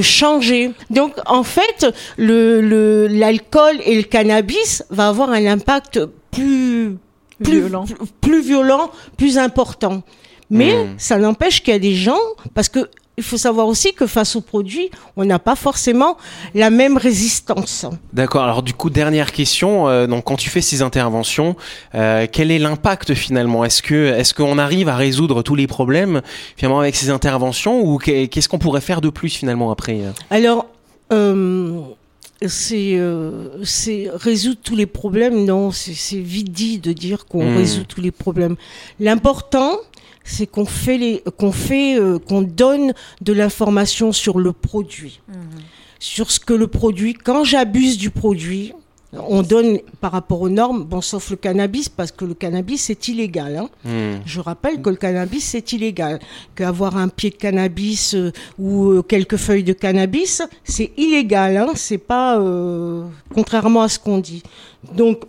changées. 0.01 0.73
Donc 0.91 1.13
en 1.27 1.45
fait, 1.45 1.87
le 2.17 2.61
le 2.61 2.70
l'alcool 3.11 3.77
et 3.85 3.97
le 3.97 4.03
cannabis 4.03 4.85
va 4.91 5.09
avoir 5.09 5.31
un 5.31 5.47
impact 5.47 6.01
plus 6.31 6.97
plus 7.43 7.61
Violent. 7.61 7.85
plus, 7.85 7.97
plus 8.21 8.43
violent, 8.43 8.91
plus 9.17 9.39
important. 9.39 10.03
Mais 10.51 10.75
Mm. 10.85 10.89
ça 10.99 11.17
n'empêche 11.17 11.63
qu'il 11.63 11.73
y 11.73 11.77
a 11.77 11.81
des 11.81 11.95
gens 11.95 12.19
parce 12.55 12.69
que 12.69 12.91
il 13.17 13.23
faut 13.25 13.37
savoir 13.37 13.67
aussi 13.67 13.93
que 13.93 14.07
face 14.07 14.35
aux 14.37 14.41
produits, 14.41 14.91
on 15.17 15.25
n'a 15.27 15.39
pas 15.39 15.55
forcément 15.55 16.17
la 16.55 16.71
même 16.71 16.97
résistance. 16.97 17.85
D'accord. 18.15 18.45
Alors 18.45 18.63
du 18.63 18.73
coup, 18.73 18.89
dernière 18.91 19.33
question. 19.33 19.89
euh, 19.89 20.07
donc 20.07 20.25
quand 20.25 20.37
tu 20.37 20.49
fais 20.51 20.61
ces 20.63 20.81
interventions, 20.83 21.55
euh, 21.95 22.27
quel 22.31 22.51
est 22.51 22.59
l'impact 22.59 23.15
finalement? 23.15 23.65
Est-ce 23.65 23.83
que 23.83 23.95
est-ce 24.19 24.33
qu'on 24.35 24.59
arrive 24.59 24.89
à 24.89 24.97
résoudre 24.97 25.43
tous 25.43 25.55
les 25.55 25.67
problèmes 25.67 26.23
finalement 26.57 26.81
avec 26.81 26.95
ces 26.97 27.11
interventions 27.11 27.81
ou 27.83 27.99
qu'est- 27.99 28.29
qu'est-ce 28.29 28.49
qu'on 28.49 28.59
pourrait 28.59 28.81
faire 28.81 29.01
de 29.03 29.11
plus 29.11 29.29
finalement 29.31 29.71
après 29.71 30.01
euh? 30.01 30.11
Alors, 30.31 30.67
euh, 31.13 31.81
c'est 32.47 32.95
euh, 32.95 33.63
c'est 33.65 34.09
résoudre 34.15 34.61
tous 34.63 34.77
les 34.77 34.87
problèmes. 34.87 35.45
Non, 35.45 35.71
c'est 35.71 35.95
c'est 35.95 36.21
vite 36.21 36.51
dit 36.53 36.79
de 36.79 36.93
dire 36.93 37.27
qu'on 37.27 37.51
Hmm. 37.53 37.57
résout 37.57 37.85
tous 37.85 38.01
les 38.01 38.11
problèmes. 38.11 38.57
L'important, 38.99 39.77
c'est 40.25 40.47
qu'on 40.47 40.65
fait 40.67 40.99
les, 40.99 41.23
qu'on 41.39 41.53
fait, 41.53 41.99
euh, 41.99 42.19
qu'on 42.19 42.43
donne 42.43 42.93
de 43.21 43.33
l'information 43.33 44.13
sur 44.13 44.39
le 44.39 44.53
produit, 44.53 45.21
sur 45.99 46.31
ce 46.31 46.41
que 46.41 46.55
le 46.55 46.67
produit. 46.67 47.15
Quand 47.15 47.45
j'abuse 47.45 47.99
du 47.99 48.11
produit, 48.11 48.73
on 49.13 49.43
donne 49.43 49.79
par 50.01 50.13
rapport 50.13 50.41
aux 50.41 50.49
normes. 50.49 50.85
Bon, 50.85 51.01
sauf 51.01 51.31
le 51.31 51.37
cannabis 51.37 51.89
parce 51.89 52.13
que 52.13 52.25
le 52.25 52.35
cannabis 52.35 52.83
c'est 52.85 53.09
illégal. 53.09 53.57
Hein. 53.57 53.69
Hmm. 53.85 54.21
Je 54.25 54.41
rappelle 54.41 54.81
que 54.81 54.91
le 54.91 54.97
cannabis 54.97 55.45
c'est 55.45 55.73
illégal, 55.73 56.21
qu'avoir 56.55 56.97
un 56.97 57.09
pied 57.09 57.31
de 57.31 57.37
cannabis 57.37 58.15
euh, 58.15 58.33
ou 58.59 58.91
euh, 58.91 59.03
quelques 59.03 59.37
feuilles 59.37 59.65
de 59.65 59.73
cannabis 59.73 60.43
c'est 60.65 60.93
illégal, 60.97 61.57
hein, 61.57 61.73
c'est 61.75 61.99
pas 61.99 62.39
euh, 62.39 63.05
contrairement 63.35 63.83
à 63.83 63.89
ce 63.89 63.99
qu'on 63.99 64.19
dit. 64.19 64.43
Donc 64.95 65.25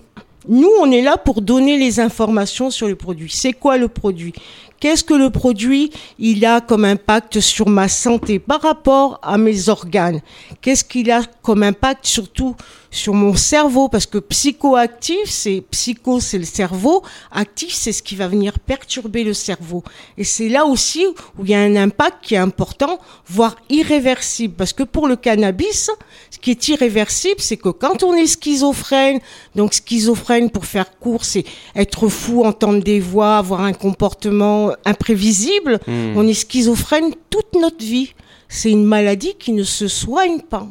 nous 0.48 0.72
on 0.82 0.91
est 0.91 1.02
là 1.02 1.17
pour 1.17 1.41
donner 1.41 1.78
les 1.78 2.00
informations 2.00 2.70
sur 2.70 2.88
le 2.88 2.96
produit. 2.96 3.32
C'est 3.32 3.54
quoi 3.54 3.78
le 3.78 3.88
produit? 3.88 4.34
Qu'est-ce 4.80 5.04
que 5.04 5.13
le 5.13 5.30
produit 5.30 5.91
il 6.17 6.44
a 6.44 6.60
comme 6.60 6.86
impact 6.86 7.39
sur 7.39 7.70
ma 7.70 7.88
santé 7.88 8.39
par 8.39 8.62
rapport 8.62 9.20
à 9.22 9.38
mes 9.38 9.70
organes? 9.70 10.22
Qu'est-ce 10.60 10.84
qu'il 10.84 11.12
a 11.12 11.22
comme 11.44 11.62
impact 11.62 12.08
surtout 12.08 12.56
sur 12.91 13.13
mon 13.13 13.36
cerveau 13.36 13.88
Parce 13.88 14.06
que 14.06 14.17
psychoactif, 14.17 15.25
c'est 15.25 15.63
psycho, 15.71 16.19
c'est 16.19 16.38
le 16.38 16.45
cerveau. 16.45 17.01
Actif, 17.32 17.73
c'est 17.73 17.93
ce 17.93 18.04
qui 18.04 18.15
va 18.15 18.27
venir 18.27 18.60
perturber 18.60 19.23
le 19.23 19.34
cerveau. 19.34 19.84
Et 20.17 20.23
c'est 20.23 20.49
là 20.49 20.65
aussi 20.65 21.06
où 21.39 21.45
il 21.45 21.49
y 21.49 21.56
a 21.56 21.62
un 21.62 21.75
impact 21.77 22.17
qui 22.21 22.36
est 22.36 22.39
important, 22.39 22.99
voire 23.27 23.56
irréversible. 23.69 24.54
Parce 24.56 24.73
que 24.73 24.84
pour 24.84 25.08
le 25.08 25.15
cannabis, 25.15 25.89
ce 26.30 26.38
qui 26.38 26.51
est 26.51 26.67
irréversible, 26.67 27.39
c'est 27.39 27.58
que 27.58 27.69
quand 27.69 28.04
on 28.04 28.13
est 28.13 28.27
schizophrène, 28.27 29.19
donc 29.56 29.73
schizophrène 29.73 30.49
pour 30.49 30.65
faire 30.65 30.99
court, 30.99 31.23
c'est 31.23 31.45
être 31.75 32.10
fou, 32.10 32.43
entendre 32.43 32.84
des 32.84 32.99
voix, 32.99 33.38
avoir 33.38 33.62
un 33.62 33.73
comportement 33.73 34.73
imprévisible. 34.86 35.80
Hmm. 35.88 36.13
On 36.17 36.27
est 36.27 36.34
schizophrène 36.34 37.13
toute 37.30 37.54
notre 37.60 37.84
vie. 37.84 38.13
C'est 38.49 38.69
une 38.69 38.84
maladie 38.84 39.34
qui 39.39 39.54
ne 39.54 39.63
se 39.63 39.88
soigne 39.88 40.41
pas. 40.41 40.67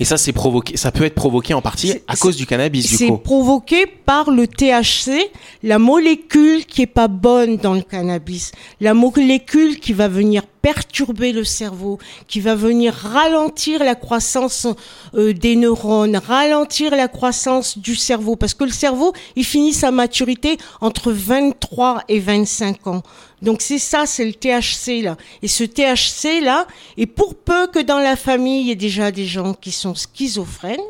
Et 0.00 0.04
ça, 0.04 0.16
c'est 0.16 0.32
provoqué. 0.32 0.76
Ça 0.76 0.90
peut 0.90 1.04
être 1.04 1.14
provoqué 1.14 1.54
en 1.54 1.62
partie 1.62 1.94
à 2.08 2.16
cause 2.16 2.36
du 2.36 2.46
cannabis, 2.46 2.88
du 2.88 2.96
C'est 2.96 3.16
provoqué 3.16 3.86
par 3.86 4.30
le 4.30 4.46
THC, 4.46 5.30
la 5.62 5.78
molécule 5.78 6.66
qui 6.66 6.82
est 6.82 6.86
pas 6.86 7.08
bonne 7.08 7.56
dans 7.56 7.74
le 7.74 7.82
cannabis, 7.82 8.52
la 8.80 8.94
molécule 8.94 9.78
qui 9.78 9.92
va 9.92 10.08
venir 10.08 10.42
perturber 10.64 11.32
le 11.32 11.44
cerveau, 11.44 11.98
qui 12.26 12.40
va 12.40 12.54
venir 12.54 12.94
ralentir 12.94 13.84
la 13.84 13.94
croissance 13.94 14.66
euh, 15.14 15.34
des 15.34 15.56
neurones, 15.56 16.16
ralentir 16.16 16.96
la 16.96 17.06
croissance 17.06 17.76
du 17.76 17.94
cerveau, 17.94 18.34
parce 18.34 18.54
que 18.54 18.64
le 18.64 18.70
cerveau, 18.70 19.12
il 19.36 19.44
finit 19.44 19.74
sa 19.74 19.90
maturité 19.90 20.56
entre 20.80 21.12
23 21.12 22.04
et 22.08 22.18
25 22.18 22.86
ans. 22.86 23.02
Donc 23.42 23.60
c'est 23.60 23.78
ça, 23.78 24.06
c'est 24.06 24.24
le 24.24 24.32
THC 24.32 25.02
là. 25.02 25.18
Et 25.42 25.48
ce 25.48 25.64
THC 25.64 26.42
là, 26.42 26.66
et 26.96 27.04
pour 27.04 27.34
peu 27.34 27.66
que 27.66 27.80
dans 27.80 27.98
la 27.98 28.16
famille, 28.16 28.62
il 28.62 28.68
y 28.68 28.70
ait 28.70 28.74
déjà 28.74 29.12
des 29.12 29.26
gens 29.26 29.52
qui 29.52 29.70
sont 29.70 29.94
schizophrènes, 29.94 30.80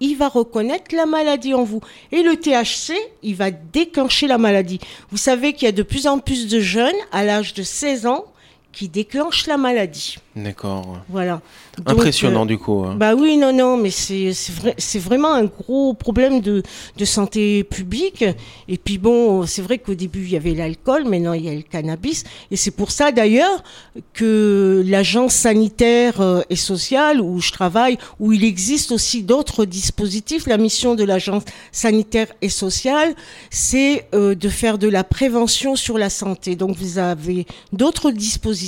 il 0.00 0.16
va 0.16 0.28
reconnaître 0.28 0.96
la 0.96 1.04
maladie 1.04 1.52
en 1.52 1.62
vous. 1.62 1.82
Et 2.10 2.22
le 2.22 2.36
THC, 2.36 2.94
il 3.22 3.34
va 3.34 3.50
déclencher 3.50 4.28
la 4.28 4.38
maladie. 4.38 4.80
Vous 5.10 5.18
savez 5.18 5.52
qu'il 5.52 5.66
y 5.66 5.68
a 5.68 5.72
de 5.72 5.82
plus 5.82 6.06
en 6.06 6.20
plus 6.20 6.48
de 6.48 6.58
jeunes 6.58 6.96
à 7.12 7.22
l'âge 7.22 7.52
de 7.52 7.62
16 7.62 8.06
ans 8.06 8.24
qui 8.72 8.88
déclenche 8.88 9.46
la 9.46 9.56
maladie. 9.56 10.16
D'accord. 10.36 10.98
Voilà. 11.08 11.40
Donc, 11.76 11.90
Impressionnant 11.90 12.44
euh, 12.44 12.46
du 12.46 12.56
coup. 12.56 12.84
hein. 12.84 12.94
Bah 12.96 13.14
oui, 13.16 13.36
non, 13.36 13.52
non, 13.52 13.76
mais 13.76 13.90
c'est 13.90 14.32
c'est 14.32 14.52
vrai, 14.52 14.76
vraiment 14.96 15.32
un 15.34 15.44
gros 15.44 15.92
problème 15.92 16.40
de, 16.40 16.62
de 16.96 17.04
santé 17.04 17.64
publique. 17.64 18.24
Et 18.68 18.78
puis 18.78 18.98
bon, 18.98 19.44
c'est 19.46 19.62
vrai 19.62 19.78
qu'au 19.78 19.94
début 19.94 20.22
il 20.24 20.30
y 20.30 20.36
avait 20.36 20.54
l'alcool, 20.54 21.04
maintenant 21.04 21.32
il 21.32 21.44
y 21.44 21.48
a 21.48 21.54
le 21.54 21.62
cannabis. 21.62 22.22
Et 22.52 22.56
c'est 22.56 22.70
pour 22.70 22.92
ça 22.92 23.10
d'ailleurs 23.10 23.64
que 24.12 24.84
l'agence 24.86 25.34
sanitaire 25.34 26.20
euh, 26.20 26.42
et 26.48 26.56
sociale 26.56 27.20
où 27.20 27.40
je 27.40 27.50
travaille, 27.50 27.98
où 28.20 28.32
il 28.32 28.44
existe 28.44 28.92
aussi 28.92 29.22
d'autres 29.24 29.64
dispositifs. 29.64 30.46
La 30.46 30.58
mission 30.58 30.94
de 30.94 31.02
l'agence 31.02 31.42
sanitaire 31.72 32.28
et 32.40 32.48
sociale, 32.48 33.14
c'est 33.50 34.06
euh, 34.14 34.34
de 34.36 34.48
faire 34.48 34.78
de 34.78 34.88
la 34.88 35.02
prévention 35.02 35.74
sur 35.74 35.98
la 35.98 36.08
santé. 36.10 36.54
Donc 36.54 36.76
vous 36.76 36.98
avez 36.98 37.46
d'autres 37.72 38.12
dispositifs 38.12 38.59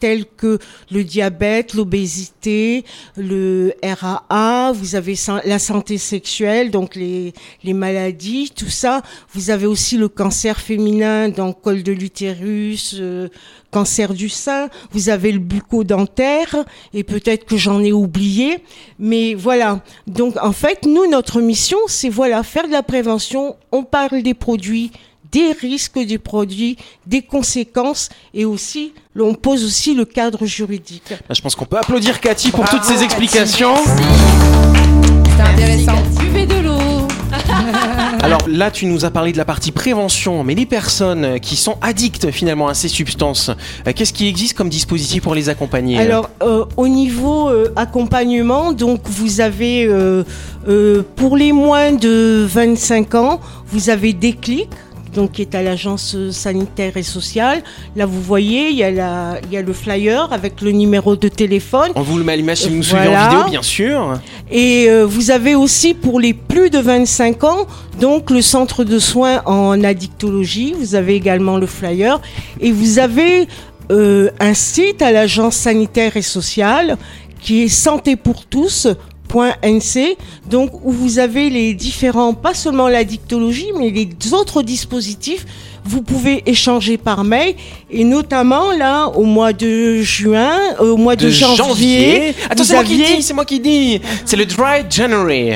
tels 0.00 0.24
que 0.24 0.58
le 0.90 1.04
diabète, 1.04 1.74
l'obésité, 1.74 2.84
le 3.16 3.74
RAA, 3.84 4.72
vous 4.72 4.96
avez 4.96 5.14
la 5.44 5.58
santé 5.58 5.98
sexuelle, 5.98 6.70
donc 6.70 6.96
les, 6.96 7.34
les 7.62 7.74
maladies, 7.74 8.50
tout 8.56 8.70
ça. 8.70 9.02
Vous 9.34 9.50
avez 9.50 9.66
aussi 9.66 9.98
le 9.98 10.08
cancer 10.08 10.58
féminin, 10.58 11.28
donc 11.28 11.60
col 11.60 11.82
de 11.82 11.92
l'utérus, 11.92 12.96
euh, 12.98 13.28
cancer 13.70 14.14
du 14.14 14.28
sein. 14.30 14.68
Vous 14.90 15.10
avez 15.10 15.30
le 15.30 15.38
bucco-dentaire, 15.38 16.56
et 16.94 17.04
peut-être 17.04 17.44
que 17.44 17.58
j'en 17.58 17.82
ai 17.82 17.92
oublié. 17.92 18.64
Mais 18.98 19.34
voilà. 19.34 19.84
Donc 20.06 20.34
en 20.42 20.52
fait, 20.52 20.86
nous, 20.86 21.08
notre 21.08 21.40
mission, 21.40 21.78
c'est 21.86 22.08
voilà, 22.08 22.42
faire 22.42 22.66
de 22.66 22.72
la 22.72 22.82
prévention. 22.82 23.56
On 23.70 23.84
parle 23.84 24.22
des 24.22 24.34
produits 24.34 24.90
des 25.32 25.52
risques 25.52 25.98
des 25.98 26.18
produits, 26.18 26.76
des 27.06 27.22
conséquences 27.22 28.08
et 28.34 28.44
aussi, 28.44 28.92
on 29.18 29.34
pose 29.34 29.64
aussi 29.64 29.94
le 29.94 30.04
cadre 30.04 30.46
juridique. 30.46 31.10
Bah, 31.10 31.34
Je 31.34 31.40
pense 31.40 31.54
qu'on 31.54 31.66
peut 31.66 31.78
applaudir 31.78 32.20
Cathy 32.20 32.50
pour 32.50 32.68
toutes 32.68 32.84
ces 32.84 33.02
explications. 33.02 33.74
C'est 35.36 35.42
intéressant. 35.42 36.02
Buvez 36.18 36.46
de 36.46 36.60
l'eau. 36.60 37.08
Alors 38.22 38.40
là, 38.48 38.70
tu 38.70 38.86
nous 38.86 39.04
as 39.04 39.10
parlé 39.10 39.32
de 39.32 39.38
la 39.38 39.44
partie 39.44 39.72
prévention, 39.72 40.44
mais 40.44 40.54
les 40.54 40.66
personnes 40.66 41.40
qui 41.40 41.56
sont 41.56 41.76
addictes 41.80 42.30
finalement 42.30 42.68
à 42.68 42.74
ces 42.74 42.88
substances, 42.88 43.50
euh, 43.86 43.92
qu'est-ce 43.94 44.12
qui 44.12 44.28
existe 44.28 44.56
comme 44.56 44.68
dispositif 44.68 45.22
pour 45.22 45.34
les 45.34 45.48
accompagner 45.48 45.98
Alors, 45.98 46.30
euh, 46.42 46.64
au 46.76 46.88
niveau 46.88 47.48
euh, 47.48 47.72
accompagnement, 47.76 48.72
donc 48.72 49.00
vous 49.04 49.40
avez, 49.40 49.86
euh, 49.86 50.24
euh, 50.68 51.02
pour 51.16 51.36
les 51.36 51.52
moins 51.52 51.92
de 51.92 52.46
25 52.48 53.14
ans, 53.14 53.40
vous 53.68 53.90
avez 53.90 54.12
Déclic, 54.12 54.68
donc 55.14 55.32
qui 55.32 55.42
est 55.42 55.54
à 55.54 55.62
l'agence 55.62 56.16
sanitaire 56.30 56.96
et 56.96 57.02
sociale. 57.02 57.62
Là, 57.96 58.06
vous 58.06 58.20
voyez, 58.20 58.68
il 58.70 58.76
y, 58.76 58.84
a 58.84 58.90
la, 58.90 59.40
il 59.44 59.52
y 59.52 59.56
a 59.56 59.62
le 59.62 59.72
flyer 59.72 60.32
avec 60.32 60.60
le 60.60 60.70
numéro 60.72 61.16
de 61.16 61.28
téléphone. 61.28 61.90
On 61.94 62.02
vous 62.02 62.18
le 62.18 62.24
met 62.24 62.32
à 62.32 62.36
l'image 62.36 62.58
si 62.58 62.68
vous 62.68 62.76
nous 62.76 62.82
suivez 62.82 63.04
Voilà. 63.04 63.26
en 63.26 63.30
vidéo, 63.30 63.50
bien 63.50 63.62
sûr. 63.62 64.20
Et 64.50 64.86
euh, 64.88 65.04
vous 65.06 65.30
avez 65.30 65.54
aussi 65.54 65.94
pour 65.94 66.20
les 66.20 66.34
plus 66.34 66.70
de 66.70 66.78
25 66.78 67.44
ans, 67.44 67.66
donc 68.00 68.30
le 68.30 68.42
centre 68.42 68.84
de 68.84 68.98
soins 68.98 69.42
en 69.46 69.82
addictologie, 69.84 70.74
vous 70.78 70.94
avez 70.94 71.14
également 71.14 71.56
le 71.58 71.66
flyer, 71.66 72.20
et 72.60 72.72
vous 72.72 72.98
avez 72.98 73.48
euh, 73.90 74.30
un 74.38 74.54
site 74.54 75.02
à 75.02 75.12
l'agence 75.12 75.56
sanitaire 75.56 76.16
et 76.16 76.22
sociale 76.22 76.96
qui 77.40 77.62
est 77.62 77.68
santé 77.68 78.16
pour 78.16 78.44
tous. 78.46 78.86
.nc, 79.32 80.16
donc 80.48 80.70
où 80.84 80.92
vous 80.92 81.18
avez 81.18 81.50
les 81.50 81.74
différents, 81.74 82.34
pas 82.34 82.54
seulement 82.54 82.88
l'addictologie, 82.88 83.72
mais 83.78 83.90
les 83.90 84.08
autres 84.32 84.62
dispositifs. 84.62 85.46
Vous 85.82 86.02
pouvez 86.02 86.42
échanger 86.44 86.98
par 86.98 87.24
mail 87.24 87.54
et 87.90 88.04
notamment 88.04 88.70
là 88.72 89.06
au 89.06 89.24
mois 89.24 89.54
de 89.54 90.02
juin, 90.02 90.52
euh, 90.78 90.92
au 90.92 90.98
mois 90.98 91.16
de, 91.16 91.30
janvier, 91.30 92.34
Attends, 92.50 92.62
vous 92.62 92.64
c'est 92.64 92.74
moi 92.74 92.84
qui 92.84 92.96
dis, 92.98 93.22
c'est 93.22 93.32
moi 93.32 93.44
qui 93.46 93.60
dis. 93.60 94.00
C'est 94.26 94.36
le 94.36 94.44
Dry 94.44 94.84
January. 94.90 95.52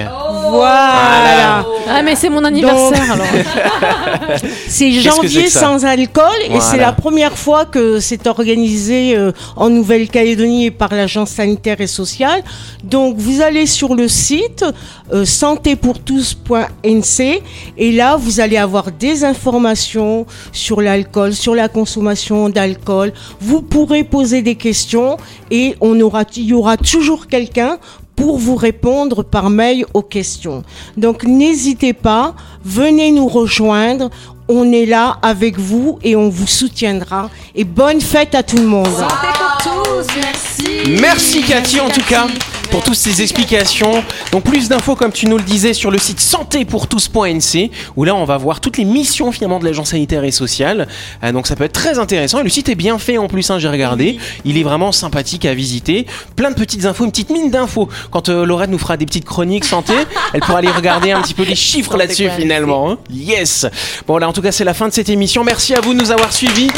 Voilà. 0.55 1.65
Ah, 1.89 2.03
mais 2.03 2.15
c'est 2.17 2.31
mon 2.31 2.43
anniversaire 2.45 3.13
alors. 3.13 3.27
C'est 4.69 4.91
janvier 4.93 5.49
sans 5.49 5.85
alcool 5.85 6.25
et 6.45 6.49
Voilà. 6.49 6.65
c'est 6.65 6.77
la 6.79 6.93
première 6.93 7.37
fois 7.39 7.65
que 7.67 8.01
c'est 8.01 8.27
organisé 8.27 9.17
euh, 9.17 9.31
en 9.57 9.69
Nouvelle-Calédonie 9.71 10.71
par 10.71 10.93
l'agence 10.95 11.31
sanitaire 11.31 11.81
et 11.81 11.87
sociale. 11.87 12.43
Donc 12.83 13.17
vous 13.19 13.41
allez 13.43 13.67
sur 13.67 13.95
le 13.95 14.09
site 14.09 14.65
euh, 15.13 15.25
santépourtous.nc 15.25 17.43
et 17.79 17.93
là 17.93 18.17
vous 18.17 18.41
allez 18.41 18.57
avoir 18.57 18.91
des 18.91 19.23
informations 19.25 20.27
sur 20.53 20.81
l'alcool, 20.81 21.33
sur 21.35 21.55
la 21.55 21.69
consommation 21.69 22.49
d'alcool. 22.49 23.13
Vous 23.41 23.63
pourrez 23.63 24.03
poser 24.05 24.43
des 24.43 24.57
questions 24.57 25.17
et 25.51 25.77
on 25.81 26.01
aura, 26.01 26.25
il 26.37 26.45
y 26.45 26.55
aura 26.55 26.77
toujours 26.77 27.27
quelqu'un 27.29 27.79
pour 28.17 28.39
vous 28.39 28.57
répondre 28.57 29.23
par 29.23 29.51
mail 29.51 29.87
aux 29.95 30.03
questions. 30.03 30.63
Donc 30.97 31.25
n'hésitez 31.25 31.93
pas, 31.93 32.35
venez 32.65 33.11
nous 33.11 33.29
rejoindre. 33.29 34.11
On 34.49 34.73
est 34.73 34.87
là 34.87 35.19
avec 35.23 35.59
vous 35.59 35.99
et 36.03 36.17
on 36.17 36.29
vous 36.29 36.47
soutiendra. 36.47 37.31
Et 37.55 37.65
bonne 37.65 38.01
fête 38.01 38.35
à 38.35 38.43
tout 38.43 38.59
le 38.59 38.67
monde. 38.67 38.87
Santé 38.87 39.29
pour 39.39 39.73
tous, 39.73 40.07
merci. 40.17 41.01
Merci 41.01 41.43
Cathy 41.43 41.81
en 41.81 41.89
tout 41.89 42.05
cas 42.09 42.27
pour 42.75 42.83
toutes 42.83 42.97
ces 42.97 43.23
explications. 43.23 44.03
Donc 44.33 44.43
plus 44.43 44.69
d'infos 44.69 44.97
comme 44.97 45.13
tu 45.13 45.27
nous 45.27 45.37
le 45.39 45.45
disais 45.45 45.75
sur 45.75 45.93
le 45.93 45.99
site 45.99 46.19
santépourtous.nc 46.19 47.71
où 47.95 48.03
là 48.03 48.17
on 48.17 48.25
va 48.25 48.37
voir 48.37 48.59
toutes 48.59 48.79
les 48.79 48.85
missions 48.85 49.31
finalement 49.31 49.61
de 49.61 49.65
l'agence 49.65 49.91
sanitaire 49.91 50.25
et 50.25 50.33
sociale. 50.33 50.89
Euh, 51.23 51.31
donc 51.31 51.47
ça 51.47 51.55
peut 51.55 51.63
être 51.63 51.73
très 51.73 52.01
intéressant 52.01 52.41
et 52.41 52.43
le 52.43 52.49
site 52.49 52.69
est 52.69 52.75
bien 52.75 52.99
fait 52.99 53.17
en 53.17 53.29
plus, 53.29 53.49
hein, 53.49 53.61
j'ai 53.61 53.69
regardé. 53.69 54.19
Il 54.45 54.59
est 54.59 54.65
vraiment 54.65 54.91
sympathique 54.91 55.45
à 55.45 55.55
visiter. 55.55 56.05
Plein 56.35 56.51
de 56.51 56.57
petites 56.57 56.85
infos, 56.85 57.05
une 57.05 57.13
petite 57.13 57.31
mine 57.31 57.49
d'infos. 57.49 57.89
Quand 58.11 58.29
euh, 58.29 58.45
Laurette 58.45 58.71
nous 58.71 58.79
fera 58.79 58.97
des 58.97 59.07
petites 59.07 59.25
chroniques 59.25 59.65
santé, 59.65 59.95
elle 60.33 60.41
pourra 60.41 60.59
aller 60.59 60.69
regarder 60.73 61.13
un 61.13 61.23
petit 61.23 61.35
peu 61.35 61.45
les 61.45 61.55
chiffres 61.55 61.97
là-dessus 61.97 62.29
finalement. 62.37 62.91
hein. 62.91 62.99
Yes. 63.09 63.67
Bon 64.09 64.19
là 64.19 64.29
en 64.29 64.33
tout 64.33 64.43
cas 64.43 64.51
c'est 64.51 64.65
la 64.65 64.75
fin 64.75 64.89
de 64.89 64.93
cette 64.93 65.11
émission. 65.11 65.45
Merci 65.45 65.77
à 65.77 65.81
vous 65.81 65.95
de 65.95 66.01
nous 66.01 66.11
avoir 66.11 66.33
suivis. 66.33 66.71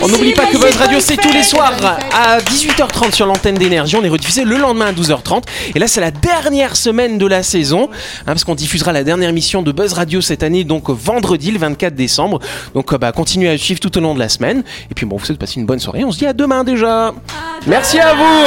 On 0.00 0.06
n'oublie 0.06 0.32
pas 0.32 0.46
que 0.46 0.58
Buzz 0.58 0.76
Radio 0.76 1.00
c'est 1.00 1.16
tous 1.16 1.32
les 1.32 1.42
soirs 1.42 1.72
à 2.14 2.38
18h30 2.38 3.12
sur 3.12 3.26
l'antenne 3.26 3.56
d'énergie. 3.56 3.96
On 3.96 4.04
est 4.04 4.08
rediffusé 4.08 4.44
le 4.44 4.56
lendemain 4.56 4.86
à 4.86 4.92
12h30. 4.92 5.39
Et 5.74 5.78
là 5.78 5.86
c'est 5.86 6.00
la 6.00 6.10
dernière 6.10 6.76
semaine 6.76 7.18
de 7.18 7.26
la 7.26 7.42
saison 7.42 7.88
hein, 7.92 8.24
parce 8.26 8.44
qu'on 8.44 8.54
diffusera 8.54 8.92
la 8.92 9.04
dernière 9.04 9.28
émission 9.30 9.62
de 9.62 9.72
Buzz 9.72 9.92
Radio 9.92 10.20
cette 10.20 10.42
année 10.42 10.64
donc 10.64 10.90
vendredi 10.90 11.50
le 11.50 11.58
24 11.58 11.94
décembre. 11.94 12.40
Donc 12.74 12.92
euh, 12.92 12.98
bah, 12.98 13.12
continuez 13.12 13.48
à 13.48 13.58
suivre 13.58 13.80
tout 13.80 13.96
au 13.96 14.00
long 14.00 14.14
de 14.14 14.18
la 14.18 14.28
semaine. 14.28 14.62
Et 14.90 14.94
puis 14.94 15.06
bon 15.06 15.16
vous 15.16 15.24
souhaite 15.24 15.38
passer 15.38 15.60
une 15.60 15.66
bonne 15.66 15.80
soirée. 15.80 16.04
On 16.04 16.12
se 16.12 16.18
dit 16.18 16.26
à 16.26 16.32
demain 16.32 16.64
déjà. 16.64 17.12
Merci 17.66 17.98
à 17.98 18.14
vous. 18.14 18.46